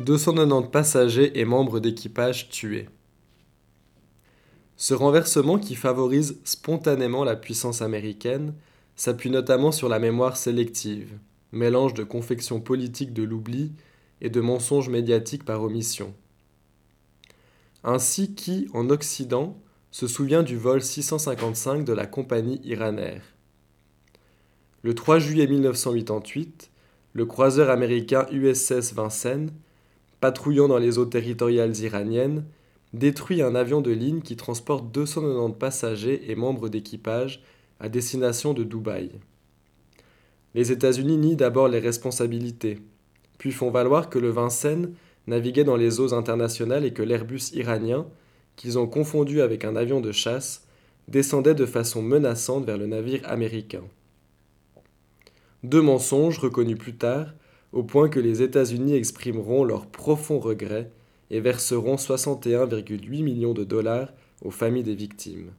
290 0.00 0.70
passagers 0.70 1.38
et 1.38 1.44
membres 1.44 1.78
d'équipage 1.78 2.48
tués. 2.48 2.88
Ce 4.80 4.94
renversement 4.94 5.58
qui 5.58 5.74
favorise 5.74 6.40
spontanément 6.42 7.22
la 7.22 7.36
puissance 7.36 7.82
américaine 7.82 8.54
s'appuie 8.96 9.28
notamment 9.28 9.72
sur 9.72 9.90
la 9.90 9.98
mémoire 9.98 10.38
sélective, 10.38 11.18
mélange 11.52 11.92
de 11.92 12.02
confection 12.02 12.62
politique 12.62 13.12
de 13.12 13.22
l'oubli 13.22 13.72
et 14.22 14.30
de 14.30 14.40
mensonges 14.40 14.88
médiatiques 14.88 15.44
par 15.44 15.62
omission. 15.62 16.14
Ainsi 17.84 18.34
qui, 18.34 18.68
en 18.72 18.88
Occident, 18.88 19.54
se 19.90 20.06
souvient 20.06 20.42
du 20.42 20.56
vol 20.56 20.80
655 20.80 21.84
de 21.84 21.92
la 21.92 22.06
compagnie 22.06 22.62
Iranair 22.64 23.20
Le 24.82 24.94
3 24.94 25.18
juillet 25.18 25.46
1988, 25.46 26.70
le 27.12 27.26
croiseur 27.26 27.68
américain 27.68 28.26
USS 28.32 28.94
Vincennes 28.94 29.50
patrouillant 30.22 30.68
dans 30.68 30.78
les 30.78 30.96
eaux 30.96 31.04
territoriales 31.04 31.76
iraniennes, 31.80 32.46
détruit 32.92 33.42
un 33.42 33.54
avion 33.54 33.80
de 33.80 33.90
ligne 33.90 34.20
qui 34.20 34.36
transporte 34.36 34.90
290 34.92 35.56
passagers 35.58 36.30
et 36.30 36.34
membres 36.34 36.68
d'équipage 36.68 37.42
à 37.78 37.88
destination 37.88 38.52
de 38.52 38.64
Dubaï. 38.64 39.10
Les 40.54 40.72
États-Unis 40.72 41.16
nient 41.16 41.36
d'abord 41.36 41.68
les 41.68 41.78
responsabilités, 41.78 42.78
puis 43.38 43.52
font 43.52 43.70
valoir 43.70 44.10
que 44.10 44.18
le 44.18 44.30
Vincennes 44.30 44.94
naviguait 45.26 45.64
dans 45.64 45.76
les 45.76 46.00
eaux 46.00 46.12
internationales 46.12 46.84
et 46.84 46.92
que 46.92 47.02
l'Airbus 47.02 47.52
iranien, 47.52 48.06
qu'ils 48.56 48.78
ont 48.78 48.88
confondu 48.88 49.40
avec 49.40 49.64
un 49.64 49.76
avion 49.76 50.00
de 50.00 50.12
chasse, 50.12 50.66
descendait 51.08 51.54
de 51.54 51.66
façon 51.66 52.02
menaçante 52.02 52.66
vers 52.66 52.78
le 52.78 52.86
navire 52.86 53.22
américain. 53.24 53.82
Deux 55.62 55.82
mensonges 55.82 56.38
reconnus 56.38 56.78
plus 56.78 56.96
tard 56.96 57.28
au 57.72 57.84
point 57.84 58.08
que 58.08 58.20
les 58.20 58.42
États-Unis 58.42 58.94
exprimeront 58.94 59.62
leur 59.62 59.86
profond 59.86 60.40
regret 60.40 60.90
et 61.30 61.40
verseront 61.40 61.96
61,8 61.96 63.22
millions 63.22 63.54
de 63.54 63.64
dollars 63.64 64.08
aux 64.42 64.50
familles 64.50 64.82
des 64.82 64.94
victimes. 64.94 65.52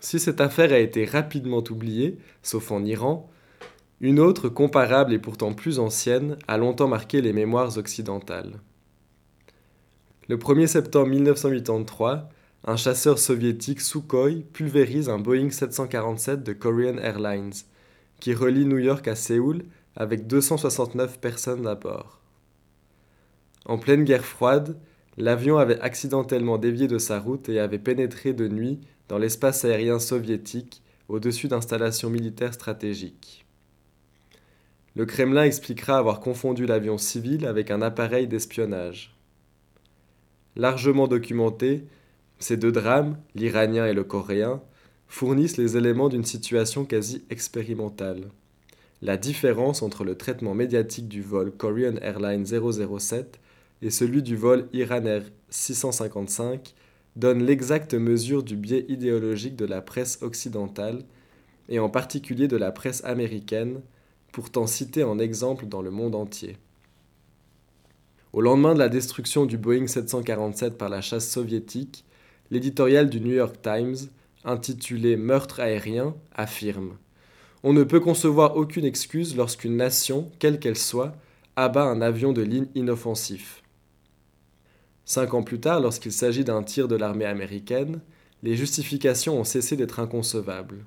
Si 0.00 0.18
cette 0.18 0.40
affaire 0.40 0.72
a 0.72 0.78
été 0.78 1.04
rapidement 1.04 1.62
oubliée, 1.70 2.18
sauf 2.42 2.70
en 2.70 2.84
Iran, 2.84 3.30
une 4.00 4.18
autre, 4.18 4.48
comparable 4.48 5.12
et 5.12 5.18
pourtant 5.18 5.52
plus 5.52 5.78
ancienne, 5.78 6.38
a 6.48 6.56
longtemps 6.56 6.88
marqué 6.88 7.20
les 7.20 7.34
mémoires 7.34 7.76
occidentales. 7.76 8.60
Le 10.28 10.38
1er 10.38 10.68
septembre 10.68 11.08
1983, 11.08 12.30
un 12.64 12.76
chasseur 12.76 13.18
soviétique 13.18 13.82
Sukhoi 13.82 14.42
pulvérise 14.52 15.10
un 15.10 15.18
Boeing 15.18 15.50
747 15.50 16.42
de 16.42 16.54
Korean 16.54 16.96
Airlines, 16.96 17.52
qui 18.20 18.32
relie 18.32 18.64
New 18.64 18.78
York 18.78 19.06
à 19.06 19.16
Séoul 19.16 19.64
avec 19.96 20.26
269 20.26 21.20
personnes 21.20 21.66
à 21.66 21.74
bord. 21.74 22.19
En 23.70 23.78
pleine 23.78 24.02
guerre 24.02 24.24
froide, 24.24 24.76
l'avion 25.16 25.56
avait 25.56 25.78
accidentellement 25.78 26.58
dévié 26.58 26.88
de 26.88 26.98
sa 26.98 27.20
route 27.20 27.48
et 27.48 27.60
avait 27.60 27.78
pénétré 27.78 28.32
de 28.32 28.48
nuit 28.48 28.80
dans 29.06 29.16
l'espace 29.16 29.64
aérien 29.64 30.00
soviétique 30.00 30.82
au-dessus 31.06 31.46
d'installations 31.46 32.10
militaires 32.10 32.52
stratégiques. 32.52 33.46
Le 34.96 35.06
Kremlin 35.06 35.44
expliquera 35.44 35.98
avoir 35.98 36.18
confondu 36.18 36.66
l'avion 36.66 36.98
civil 36.98 37.46
avec 37.46 37.70
un 37.70 37.80
appareil 37.80 38.26
d'espionnage. 38.26 39.16
Largement 40.56 41.06
documentés, 41.06 41.84
ces 42.40 42.56
deux 42.56 42.72
drames, 42.72 43.18
l'iranien 43.36 43.86
et 43.86 43.94
le 43.94 44.02
coréen, 44.02 44.60
fournissent 45.06 45.58
les 45.58 45.76
éléments 45.76 46.08
d'une 46.08 46.24
situation 46.24 46.84
quasi 46.84 47.22
expérimentale. 47.30 48.32
La 49.00 49.16
différence 49.16 49.80
entre 49.82 50.02
le 50.02 50.16
traitement 50.16 50.54
médiatique 50.54 51.06
du 51.06 51.22
vol 51.22 51.52
Korean 51.52 51.94
Airlines 52.02 52.46
007 52.46 53.38
et 53.82 53.90
celui 53.90 54.22
du 54.22 54.36
vol 54.36 54.68
Iran 54.72 55.04
Air 55.04 55.22
655 55.50 56.74
donne 57.16 57.42
l'exacte 57.42 57.94
mesure 57.94 58.42
du 58.42 58.56
biais 58.56 58.84
idéologique 58.88 59.56
de 59.56 59.64
la 59.64 59.82
presse 59.82 60.18
occidentale, 60.22 61.02
et 61.68 61.78
en 61.78 61.88
particulier 61.88 62.48
de 62.48 62.56
la 62.56 62.72
presse 62.72 63.04
américaine, 63.04 63.80
pourtant 64.32 64.66
citée 64.66 65.04
en 65.04 65.18
exemple 65.18 65.66
dans 65.66 65.82
le 65.82 65.90
monde 65.90 66.14
entier. 66.14 66.56
Au 68.32 68.40
lendemain 68.40 68.74
de 68.74 68.78
la 68.78 68.88
destruction 68.88 69.44
du 69.44 69.58
Boeing 69.58 69.86
747 69.86 70.78
par 70.78 70.88
la 70.88 71.00
chasse 71.00 71.28
soviétique, 71.28 72.04
l'éditorial 72.50 73.10
du 73.10 73.20
New 73.20 73.34
York 73.34 73.56
Times, 73.62 73.96
intitulé 74.44 75.16
Meurtre 75.16 75.60
aérien, 75.60 76.14
affirme 76.34 76.96
on 77.62 77.72
ne 77.72 77.84
peut 77.84 78.00
concevoir 78.00 78.56
aucune 78.56 78.86
excuse 78.86 79.36
lorsqu'une 79.36 79.76
nation, 79.76 80.30
quelle 80.38 80.58
qu'elle 80.58 80.78
soit, 80.78 81.14
abat 81.56 81.84
un 81.84 82.00
avion 82.00 82.32
de 82.32 82.40
ligne 82.40 82.68
inoffensif. 82.74 83.62
Cinq 85.10 85.34
ans 85.34 85.42
plus 85.42 85.58
tard, 85.58 85.80
lorsqu'il 85.80 86.12
s'agit 86.12 86.44
d'un 86.44 86.62
tir 86.62 86.86
de 86.86 86.94
l'armée 86.94 87.24
américaine, 87.24 88.00
les 88.44 88.54
justifications 88.54 89.40
ont 89.40 89.42
cessé 89.42 89.74
d'être 89.74 89.98
inconcevables. 89.98 90.84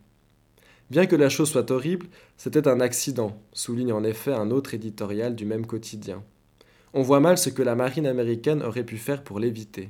Bien 0.89 1.07
que 1.07 1.17
la 1.17 1.27
chose 1.27 1.49
soit 1.49 1.69
horrible, 1.71 2.05
c'était 2.37 2.69
un 2.69 2.79
accident, 2.79 3.37
souligne 3.51 3.91
en 3.91 4.05
effet 4.05 4.31
un 4.31 4.49
autre 4.49 4.73
éditorial 4.75 5.35
du 5.35 5.45
même 5.45 5.65
quotidien. 5.65 6.23
On 6.93 7.01
voit 7.01 7.19
mal 7.19 7.37
ce 7.37 7.49
que 7.49 7.61
la 7.61 7.75
marine 7.75 8.07
américaine 8.07 8.63
aurait 8.63 8.85
pu 8.85 8.97
faire 8.97 9.25
pour 9.25 9.39
l'éviter. 9.39 9.89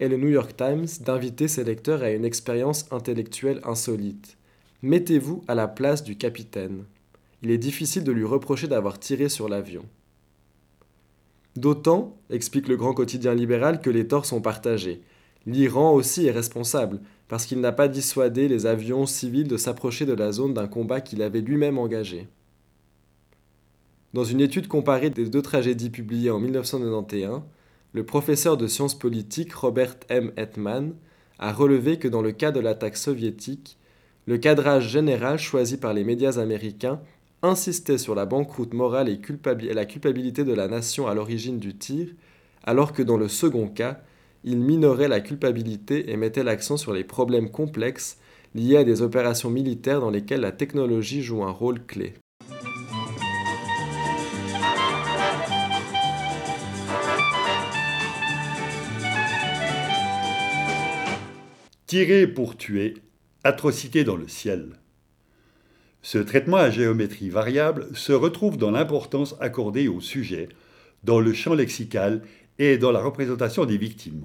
Et 0.00 0.08
le 0.08 0.16
New 0.16 0.30
York 0.30 0.56
Times 0.56 0.88
d'inviter 1.02 1.46
ses 1.46 1.62
lecteurs 1.62 2.02
à 2.02 2.10
une 2.10 2.24
expérience 2.24 2.86
intellectuelle 2.90 3.60
insolite, 3.62 4.36
Mettez-vous 4.82 5.44
à 5.46 5.54
la 5.54 5.68
place 5.68 6.02
du 6.02 6.16
capitaine. 6.16 6.82
Il 7.42 7.52
est 7.52 7.58
difficile 7.58 8.02
de 8.02 8.10
lui 8.10 8.24
reprocher 8.24 8.66
d'avoir 8.66 8.98
tiré 8.98 9.28
sur 9.28 9.48
l'avion. 9.48 9.84
D'autant, 11.60 12.16
explique 12.30 12.68
le 12.68 12.76
grand 12.78 12.94
quotidien 12.94 13.34
libéral, 13.34 13.82
que 13.82 13.90
les 13.90 14.08
torts 14.08 14.24
sont 14.24 14.40
partagés. 14.40 15.02
L'Iran 15.44 15.92
aussi 15.92 16.24
est 16.26 16.30
responsable, 16.30 17.00
parce 17.28 17.44
qu'il 17.44 17.60
n'a 17.60 17.70
pas 17.70 17.86
dissuadé 17.86 18.48
les 18.48 18.64
avions 18.64 19.04
civils 19.04 19.46
de 19.46 19.58
s'approcher 19.58 20.06
de 20.06 20.14
la 20.14 20.32
zone 20.32 20.54
d'un 20.54 20.68
combat 20.68 21.02
qu'il 21.02 21.20
avait 21.20 21.42
lui-même 21.42 21.76
engagé. 21.76 22.28
Dans 24.14 24.24
une 24.24 24.40
étude 24.40 24.68
comparée 24.68 25.10
des 25.10 25.28
deux 25.28 25.42
tragédies 25.42 25.90
publiées 25.90 26.30
en 26.30 26.40
1991, 26.40 27.42
le 27.92 28.06
professeur 28.06 28.56
de 28.56 28.66
sciences 28.66 28.98
politiques 28.98 29.52
Robert 29.52 29.96
M. 30.08 30.32
Hetman 30.38 30.94
a 31.38 31.52
relevé 31.52 31.98
que 31.98 32.08
dans 32.08 32.22
le 32.22 32.32
cas 32.32 32.52
de 32.52 32.60
l'attaque 32.60 32.96
soviétique, 32.96 33.76
le 34.24 34.38
cadrage 34.38 34.88
général 34.88 35.38
choisi 35.38 35.76
par 35.76 35.92
les 35.92 36.04
médias 36.04 36.38
américains 36.38 37.02
insistait 37.42 37.98
sur 37.98 38.14
la 38.14 38.26
banqueroute 38.26 38.74
morale 38.74 39.08
et, 39.08 39.20
la 39.72 39.84
culpabilité 39.86 40.44
de 40.44 40.52
la 40.52 40.68
nation 40.68 41.06
à 41.06 41.14
l'origine 41.14 41.58
du 41.58 41.74
tir, 41.76 42.08
alors 42.64 42.92
que 42.92 43.02
dans 43.02 43.16
le 43.16 43.28
second 43.28 43.68
cas, 43.68 44.00
il 44.44 44.58
minorait 44.58 45.08
la 45.08 45.20
culpabilité 45.20 46.10
et 46.10 46.16
mettait 46.16 46.44
l'accent 46.44 46.76
sur 46.76 46.92
les 46.92 47.04
problèmes 47.04 47.50
complexes 47.50 48.18
liés 48.54 48.78
à 48.78 48.84
des 48.84 49.02
opérations 49.02 49.50
militaires 49.50 50.00
dans 50.00 50.10
lesquelles 50.10 50.40
la 50.40 50.52
technologie 50.52 51.22
joue 51.22 51.42
un 51.42 51.50
rôle 51.50 51.84
clé. 51.84 52.14
Tirer 61.86 62.26
pour 62.26 62.56
tuer, 62.56 62.94
atrocité 63.42 64.04
dans 64.04 64.16
le 64.16 64.28
ciel. 64.28 64.79
Ce 66.02 66.18
traitement 66.18 66.56
à 66.56 66.70
géométrie 66.70 67.28
variable 67.28 67.88
se 67.94 68.12
retrouve 68.12 68.56
dans 68.56 68.70
l'importance 68.70 69.36
accordée 69.40 69.86
au 69.88 70.00
sujet, 70.00 70.48
dans 71.04 71.20
le 71.20 71.34
champ 71.34 71.54
lexical 71.54 72.22
et 72.58 72.78
dans 72.78 72.90
la 72.90 73.02
représentation 73.02 73.66
des 73.66 73.76
victimes. 73.76 74.24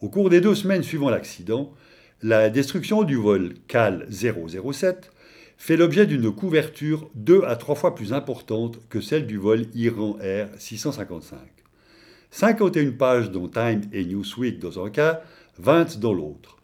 Au 0.00 0.08
cours 0.08 0.30
des 0.30 0.40
deux 0.40 0.54
semaines 0.54 0.82
suivant 0.82 1.10
l'accident, 1.10 1.74
la 2.22 2.48
destruction 2.48 3.02
du 3.02 3.16
vol 3.16 3.54
CAL 3.68 4.06
007 4.10 5.12
fait 5.58 5.76
l'objet 5.76 6.06
d'une 6.06 6.30
couverture 6.32 7.10
deux 7.14 7.42
à 7.44 7.56
trois 7.56 7.74
fois 7.74 7.94
plus 7.94 8.12
importante 8.12 8.78
que 8.88 9.00
celle 9.00 9.26
du 9.26 9.36
vol 9.36 9.66
Iran 9.74 10.18
Air 10.20 10.48
655. 10.56 11.38
51 12.30 12.92
pages 12.92 13.30
dont 13.30 13.48
Time 13.48 13.82
et 13.92 14.04
Newsweek 14.04 14.58
dans 14.58 14.84
un 14.84 14.90
cas, 14.90 15.22
20 15.58 15.98
dans 15.98 16.12
l'autre. 16.12 16.56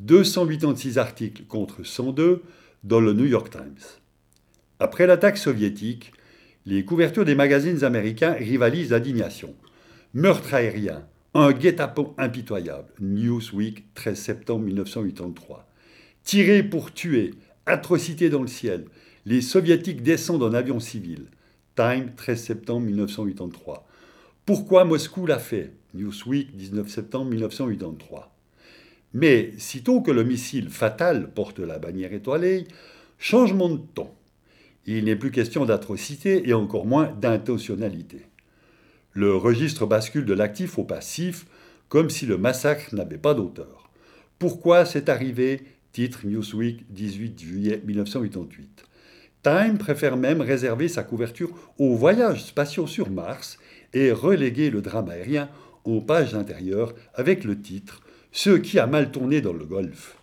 286 0.00 0.98
articles 0.98 1.44
contre 1.44 1.84
102 1.84 2.42
dans 2.84 3.00
le 3.00 3.14
New 3.14 3.24
York 3.24 3.50
Times. 3.50 3.98
Après 4.78 5.06
l'attaque 5.06 5.38
soviétique, 5.38 6.12
les 6.66 6.84
couvertures 6.84 7.24
des 7.24 7.34
magazines 7.34 7.82
américains 7.82 8.32
rivalisent 8.32 8.90
d'indignation. 8.90 9.54
Meurtre 10.12 10.54
aérien, 10.54 11.06
un 11.32 11.52
guet-apens 11.52 12.14
impitoyable. 12.18 12.88
Newsweek, 13.00 13.94
13 13.94 14.18
septembre 14.18 14.66
1983. 14.66 15.66
Tirer 16.22 16.62
pour 16.62 16.92
tuer, 16.92 17.32
atrocité 17.66 18.28
dans 18.28 18.42
le 18.42 18.48
ciel. 18.48 18.84
Les 19.26 19.40
soviétiques 19.40 20.02
descendent 20.02 20.42
en 20.42 20.52
avion 20.52 20.78
civil. 20.78 21.26
Time, 21.76 22.12
13 22.14 22.42
septembre 22.42 22.86
1983. 22.86 23.88
Pourquoi 24.44 24.84
Moscou 24.84 25.26
l'a 25.26 25.38
fait? 25.38 25.72
Newsweek, 25.94 26.54
19 26.54 26.88
septembre 26.88 27.30
1983. 27.30 28.33
Mais 29.14 29.52
sitôt 29.58 30.00
que 30.00 30.10
le 30.10 30.24
missile 30.24 30.68
fatal 30.68 31.30
porte 31.32 31.60
la 31.60 31.78
bannière 31.78 32.12
étoilée, 32.12 32.66
changement 33.18 33.70
de 33.70 33.80
ton. 33.94 34.10
Il 34.86 35.04
n'est 35.04 35.16
plus 35.16 35.30
question 35.30 35.64
d'atrocité 35.64 36.48
et 36.48 36.52
encore 36.52 36.84
moins 36.84 37.12
d'intentionnalité. 37.20 38.26
Le 39.12 39.34
registre 39.36 39.86
bascule 39.86 40.26
de 40.26 40.34
l'actif 40.34 40.78
au 40.78 40.84
passif, 40.84 41.46
comme 41.88 42.10
si 42.10 42.26
le 42.26 42.36
massacre 42.36 42.94
n'avait 42.94 43.16
pas 43.16 43.34
d'auteur. 43.34 43.88
Pourquoi 44.40 44.84
c'est 44.84 45.08
arrivé? 45.08 45.62
Titre 45.92 46.26
Newsweek, 46.26 46.84
18 46.90 47.40
juillet 47.40 47.82
1988. 47.86 48.84
Time 49.44 49.78
préfère 49.78 50.16
même 50.16 50.40
réserver 50.40 50.88
sa 50.88 51.04
couverture 51.04 51.50
aux 51.78 51.94
voyages 51.94 52.42
spatiaux 52.42 52.88
sur 52.88 53.10
Mars 53.10 53.58
et 53.92 54.10
reléguer 54.10 54.70
le 54.70 54.82
drame 54.82 55.08
aérien 55.08 55.48
aux 55.84 56.00
pages 56.00 56.34
intérieures 56.34 56.94
avec 57.14 57.44
le 57.44 57.60
titre 57.60 58.00
ce 58.34 58.50
qui 58.50 58.80
a 58.80 58.88
mal 58.88 59.12
tourné 59.12 59.40
dans 59.40 59.52
le 59.52 59.64
Golfe. 59.64 60.18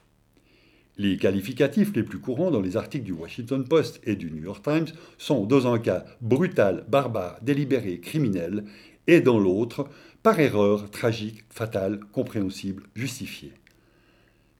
Les 0.97 1.15
qualificatifs 1.15 1.95
les 1.95 2.03
plus 2.03 2.19
courants 2.19 2.51
dans 2.51 2.59
les 2.59 2.75
articles 2.75 3.05
du 3.05 3.13
Washington 3.13 3.65
Post 3.65 4.01
et 4.03 4.17
du 4.17 4.29
New 4.29 4.43
York 4.43 4.61
Times 4.61 4.89
sont 5.17 5.45
dans 5.45 5.73
un 5.73 5.79
cas 5.79 6.03
brutal, 6.19 6.83
barbare, 6.89 7.39
délibéré, 7.41 8.01
criminel, 8.01 8.65
et 9.07 9.21
dans 9.21 9.39
l'autre 9.39 9.87
par 10.23 10.41
erreur, 10.41 10.91
tragique, 10.91 11.45
fatale, 11.49 12.01
compréhensible, 12.11 12.83
justifiée. 12.95 13.53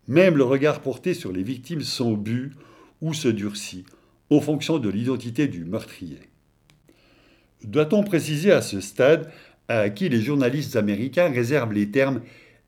Même 0.08 0.38
le 0.38 0.46
regard 0.46 0.80
porté 0.80 1.14
sur 1.14 1.34
les 1.34 1.44
victimes 1.44 1.82
s'embue 1.82 2.54
ou 3.02 3.14
se 3.14 3.28
durcit 3.28 3.84
en 4.30 4.40
fonction 4.40 4.80
de 4.80 4.88
l'identité 4.88 5.50
du 5.50 5.66
meurtrier. 5.66 6.20
Doit-on 7.66 8.04
préciser 8.04 8.54
à 8.54 8.62
ce 8.62 8.80
stade 8.80 9.30
à 9.68 9.90
qui 9.90 10.08
les 10.08 10.22
journalistes 10.22 10.78
américains 10.78 11.30
réservent 11.30 11.74
les 11.74 11.92
termes 11.92 12.22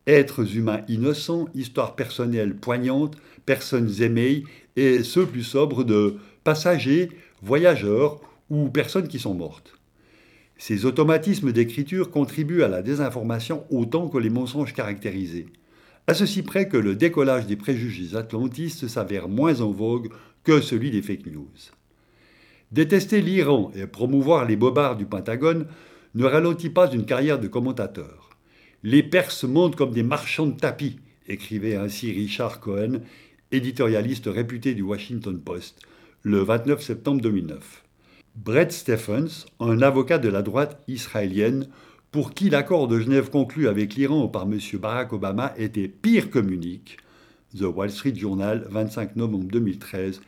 Êtres 0.05 0.57
humains 0.57 0.81
innocents, 0.89 1.47
histoires 1.55 1.95
personnelles 1.95 2.55
poignantes, 2.55 3.15
personnes 3.45 4.01
aimées, 4.01 4.43
et 4.75 5.03
ceux 5.03 5.25
plus 5.25 5.43
sobres 5.43 5.83
de 5.83 6.17
passagers, 6.43 7.09
voyageurs 7.41 8.19
ou 8.49 8.69
personnes 8.69 9.07
qui 9.07 9.19
sont 9.19 9.33
mortes. 9.33 9.77
Ces 10.57 10.85
automatismes 10.85 11.51
d'écriture 11.51 12.11
contribuent 12.11 12.63
à 12.63 12.67
la 12.67 12.81
désinformation 12.81 13.65
autant 13.69 14.07
que 14.07 14.17
les 14.17 14.29
mensonges 14.29 14.73
caractérisés, 14.73 15.47
à 16.07 16.13
ceci 16.13 16.41
près 16.41 16.67
que 16.67 16.77
le 16.77 16.95
décollage 16.95 17.47
des 17.47 17.55
préjugés 17.55 18.15
atlantistes 18.15 18.87
s'avère 18.87 19.29
moins 19.29 19.61
en 19.61 19.71
vogue 19.71 20.09
que 20.43 20.59
celui 20.59 20.91
des 20.91 21.01
fake 21.01 21.27
news. 21.27 21.47
Détester 22.71 23.21
l'Iran 23.21 23.71
et 23.75 23.87
promouvoir 23.87 24.45
les 24.45 24.55
bobards 24.55 24.97
du 24.97 25.05
Pentagone 25.05 25.67
ne 26.15 26.25
ralentit 26.25 26.69
pas 26.69 26.91
une 26.91 27.05
carrière 27.05 27.39
de 27.39 27.47
commentateur. 27.47 28.22
Les 28.85 29.01
Perses 29.01 29.45
montent 29.45 29.77
comme 29.77 29.93
des 29.93 30.03
marchands 30.03 30.47
de 30.47 30.59
tapis, 30.59 30.99
écrivait 31.29 31.77
ainsi 31.77 32.11
Richard 32.11 32.59
Cohen, 32.59 32.99
éditorialiste 33.53 34.25
réputé 34.27 34.73
du 34.73 34.81
Washington 34.81 35.39
Post, 35.39 35.79
le 36.21 36.39
29 36.39 36.83
septembre 36.83 37.21
2009. 37.21 37.81
Brett 38.35 38.73
Stephens, 38.73 39.45
un 39.61 39.81
avocat 39.81 40.17
de 40.17 40.27
la 40.27 40.41
droite 40.41 40.83
israélienne, 40.89 41.69
pour 42.11 42.33
qui 42.33 42.49
l'accord 42.49 42.89
de 42.89 42.99
Genève 42.99 43.29
conclu 43.29 43.69
avec 43.69 43.95
l'Iran 43.95 44.27
par 44.27 44.43
M. 44.43 44.59
Barack 44.73 45.13
Obama 45.13 45.53
était 45.57 45.87
pire 45.87 46.29
que 46.29 46.39
Munich, 46.39 46.97
The 47.57 47.61
Wall 47.73 47.89
Street 47.89 48.15
Journal, 48.15 48.67
25 48.69 49.15
novembre 49.15 49.47
2013, 49.49 50.19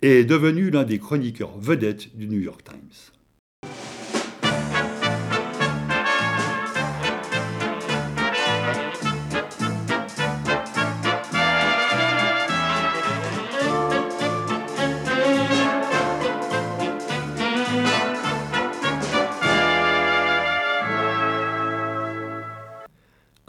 est 0.00 0.24
devenu 0.24 0.70
l'un 0.70 0.84
des 0.84 0.98
chroniqueurs 0.98 1.58
vedettes 1.58 2.16
du 2.16 2.26
New 2.26 2.40
York 2.40 2.64
Times. 2.64 3.17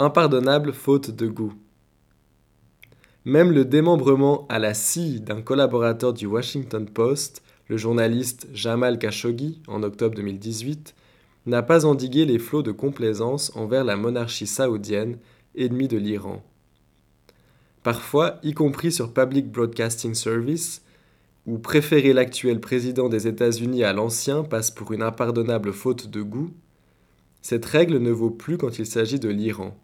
Impardonnable 0.01 0.71
faute 0.71 1.11
de 1.11 1.27
goût. 1.27 1.53
Même 3.25 3.51
le 3.51 3.65
démembrement 3.65 4.47
à 4.47 4.57
la 4.57 4.73
scie 4.73 5.19
d'un 5.19 5.41
collaborateur 5.41 6.13
du 6.13 6.25
Washington 6.25 6.87
Post, 6.87 7.43
le 7.67 7.75
journaliste 7.75 8.47
Jamal 8.53 8.97
Khashoggi, 8.97 9.61
en 9.67 9.83
octobre 9.83 10.15
2018, 10.15 10.95
n'a 11.47 11.63
pas 11.63 11.85
endigué 11.85 12.23
les 12.23 12.39
flots 12.39 12.63
de 12.63 12.71
complaisance 12.71 13.51
envers 13.57 13.83
la 13.83 13.97
monarchie 13.97 14.47
saoudienne, 14.47 15.17
ennemie 15.57 15.89
de 15.89 15.97
l'Iran. 15.97 16.41
Parfois, 17.83 18.39
y 18.41 18.53
compris 18.53 18.93
sur 18.93 19.13
Public 19.13 19.51
Broadcasting 19.51 20.13
Service, 20.13 20.81
où 21.45 21.57
préférer 21.57 22.13
l'actuel 22.13 22.61
président 22.61 23.09
des 23.09 23.27
États-Unis 23.27 23.83
à 23.83 23.91
l'ancien 23.91 24.43
passe 24.43 24.71
pour 24.71 24.93
une 24.93 25.03
impardonnable 25.03 25.73
faute 25.73 26.07
de 26.07 26.21
goût, 26.21 26.51
cette 27.41 27.65
règle 27.65 27.97
ne 27.97 28.11
vaut 28.11 28.31
plus 28.31 28.57
quand 28.57 28.79
il 28.79 28.85
s'agit 28.85 29.19
de 29.19 29.29
l'Iran. 29.29 29.75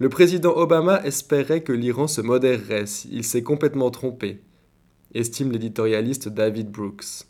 Le 0.00 0.08
président 0.08 0.56
Obama 0.56 1.02
espérait 1.04 1.62
que 1.62 1.74
l'Iran 1.74 2.06
se 2.06 2.22
modérerait. 2.22 2.86
Il 3.10 3.22
s'est 3.22 3.42
complètement 3.42 3.90
trompé, 3.90 4.40
estime 5.12 5.52
l'éditorialiste 5.52 6.30
David 6.30 6.70
Brooks. 6.70 7.26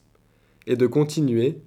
Et 0.68 0.76
de 0.76 0.87
continuer 0.87 1.62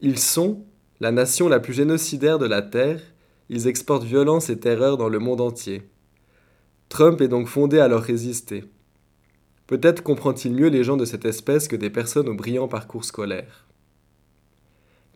Ils 0.00 0.20
sont 0.20 0.64
la 1.00 1.10
nation 1.10 1.48
la 1.48 1.58
plus 1.58 1.72
génocidaire 1.72 2.38
de 2.38 2.46
la 2.46 2.62
Terre, 2.62 3.00
ils 3.48 3.66
exportent 3.66 4.04
violence 4.04 4.48
et 4.48 4.60
terreur 4.60 4.96
dans 4.96 5.08
le 5.08 5.18
monde 5.18 5.40
entier. 5.40 5.82
Trump 6.90 7.20
est 7.20 7.28
donc 7.28 7.48
fondé 7.48 7.80
à 7.80 7.88
leur 7.88 8.02
résister. 8.02 8.62
Peut-être 9.66 10.04
comprend-il 10.04 10.54
mieux 10.54 10.68
les 10.68 10.84
gens 10.84 10.96
de 10.96 11.04
cette 11.04 11.24
espèce 11.24 11.66
que 11.66 11.74
des 11.74 11.90
personnes 11.90 12.28
au 12.28 12.34
brillant 12.34 12.68
parcours 12.68 13.04
scolaire. 13.04 13.66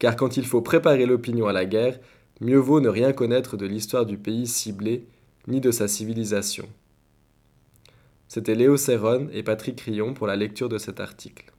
Car 0.01 0.17
quand 0.17 0.37
il 0.37 0.45
faut 0.45 0.61
préparer 0.61 1.07
l'opinion 1.07 1.47
à 1.47 1.53
la 1.53 1.67
guerre, 1.67 2.01
mieux 2.41 2.59
vaut 2.59 2.81
ne 2.81 2.89
rien 2.89 3.13
connaître 3.13 3.57
de 3.57 3.67
l'histoire 3.67 4.07
du 4.07 4.19
pays 4.19 4.49
ciblé 4.49 5.07
ni 5.47 5.61
de 5.61 5.71
sa 5.71 5.89
civilisation. 5.89 6.69
C'était 8.29 8.55
Léo 8.55 8.77
Serron 8.77 9.29
et 9.33 9.43
Patrick 9.43 9.81
Rion 9.81 10.15
pour 10.15 10.27
la 10.27 10.37
lecture 10.37 10.69
de 10.69 10.79
cet 10.79 11.01
article. 11.01 11.53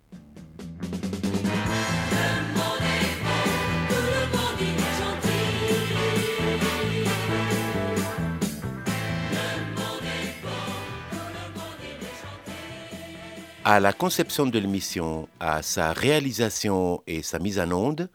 À 13.64 13.80
la 13.80 13.94
conception 13.94 14.48
de 14.48 14.58
l'émission, 14.58 15.30
à 15.40 15.62
sa 15.62 15.94
réalisation 15.94 17.04
et 17.06 17.22
sa 17.22 17.38
mise 17.38 17.60
en 17.60 17.72
onde, 17.72 18.10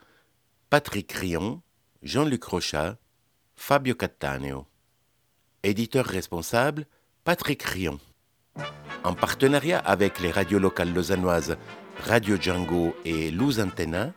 Patrick 0.70 1.12
Rion, 1.12 1.62
Jean-Luc 2.02 2.42
Rochat, 2.44 2.96
Fabio 3.55 3.94
Cattaneo. 3.94 4.66
Éditeur 5.62 6.05
responsable, 6.05 6.87
Patrick 7.25 7.62
Rion. 7.62 7.99
En 9.05 9.14
partenariat 9.14 9.79
avec 9.79 10.21
les 10.21 10.31
radios 10.31 10.59
locales 10.59 10.92
lausannoises 10.92 11.57
Radio 12.05 12.37
Django 12.40 12.95
et 13.05 13.31
Luz 13.31 13.61
Antenna, 13.61 14.12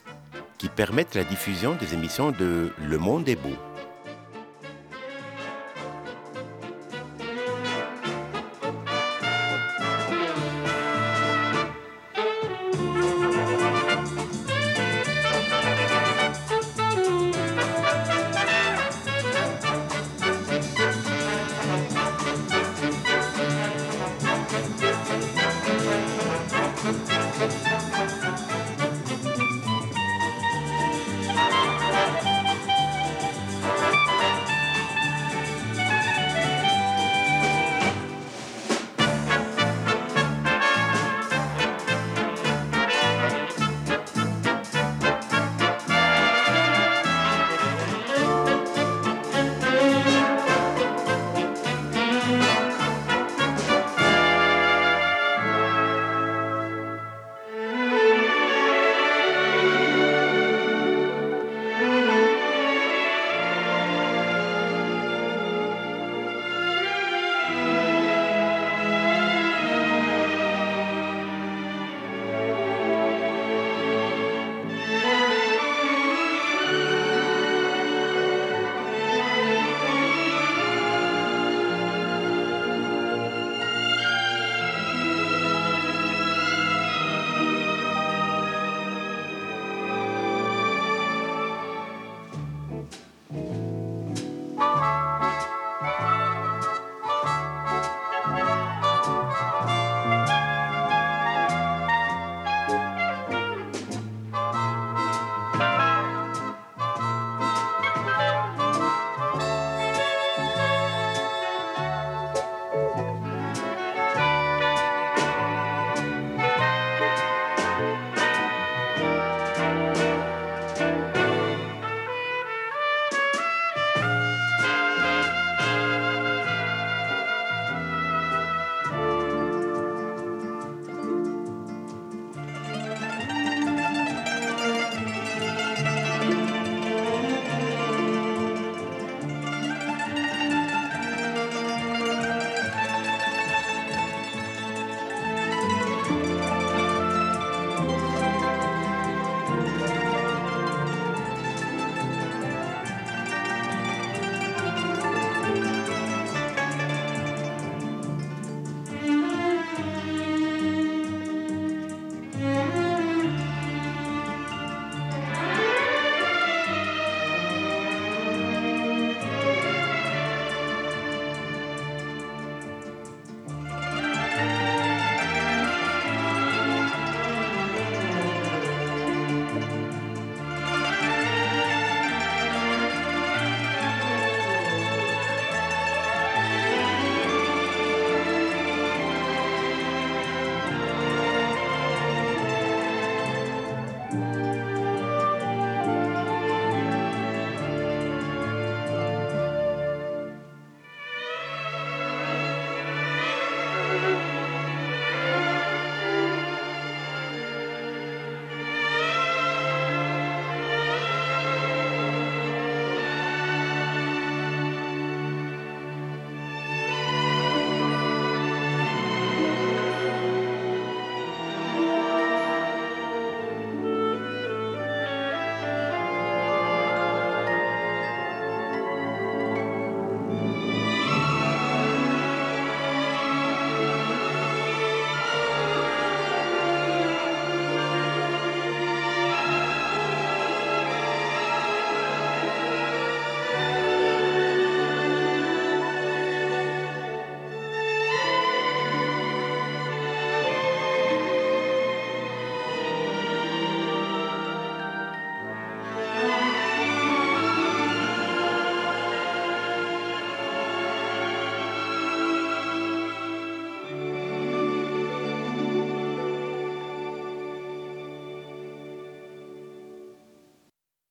qui 0.58 0.68
permettent 0.68 1.16
la 1.16 1.24
diffusion 1.24 1.76
des 1.76 1.94
émissions 1.94 2.32
de 2.32 2.72
Le 2.78 2.98
Monde 2.98 3.30
est 3.30 3.36
beau. 3.36 3.56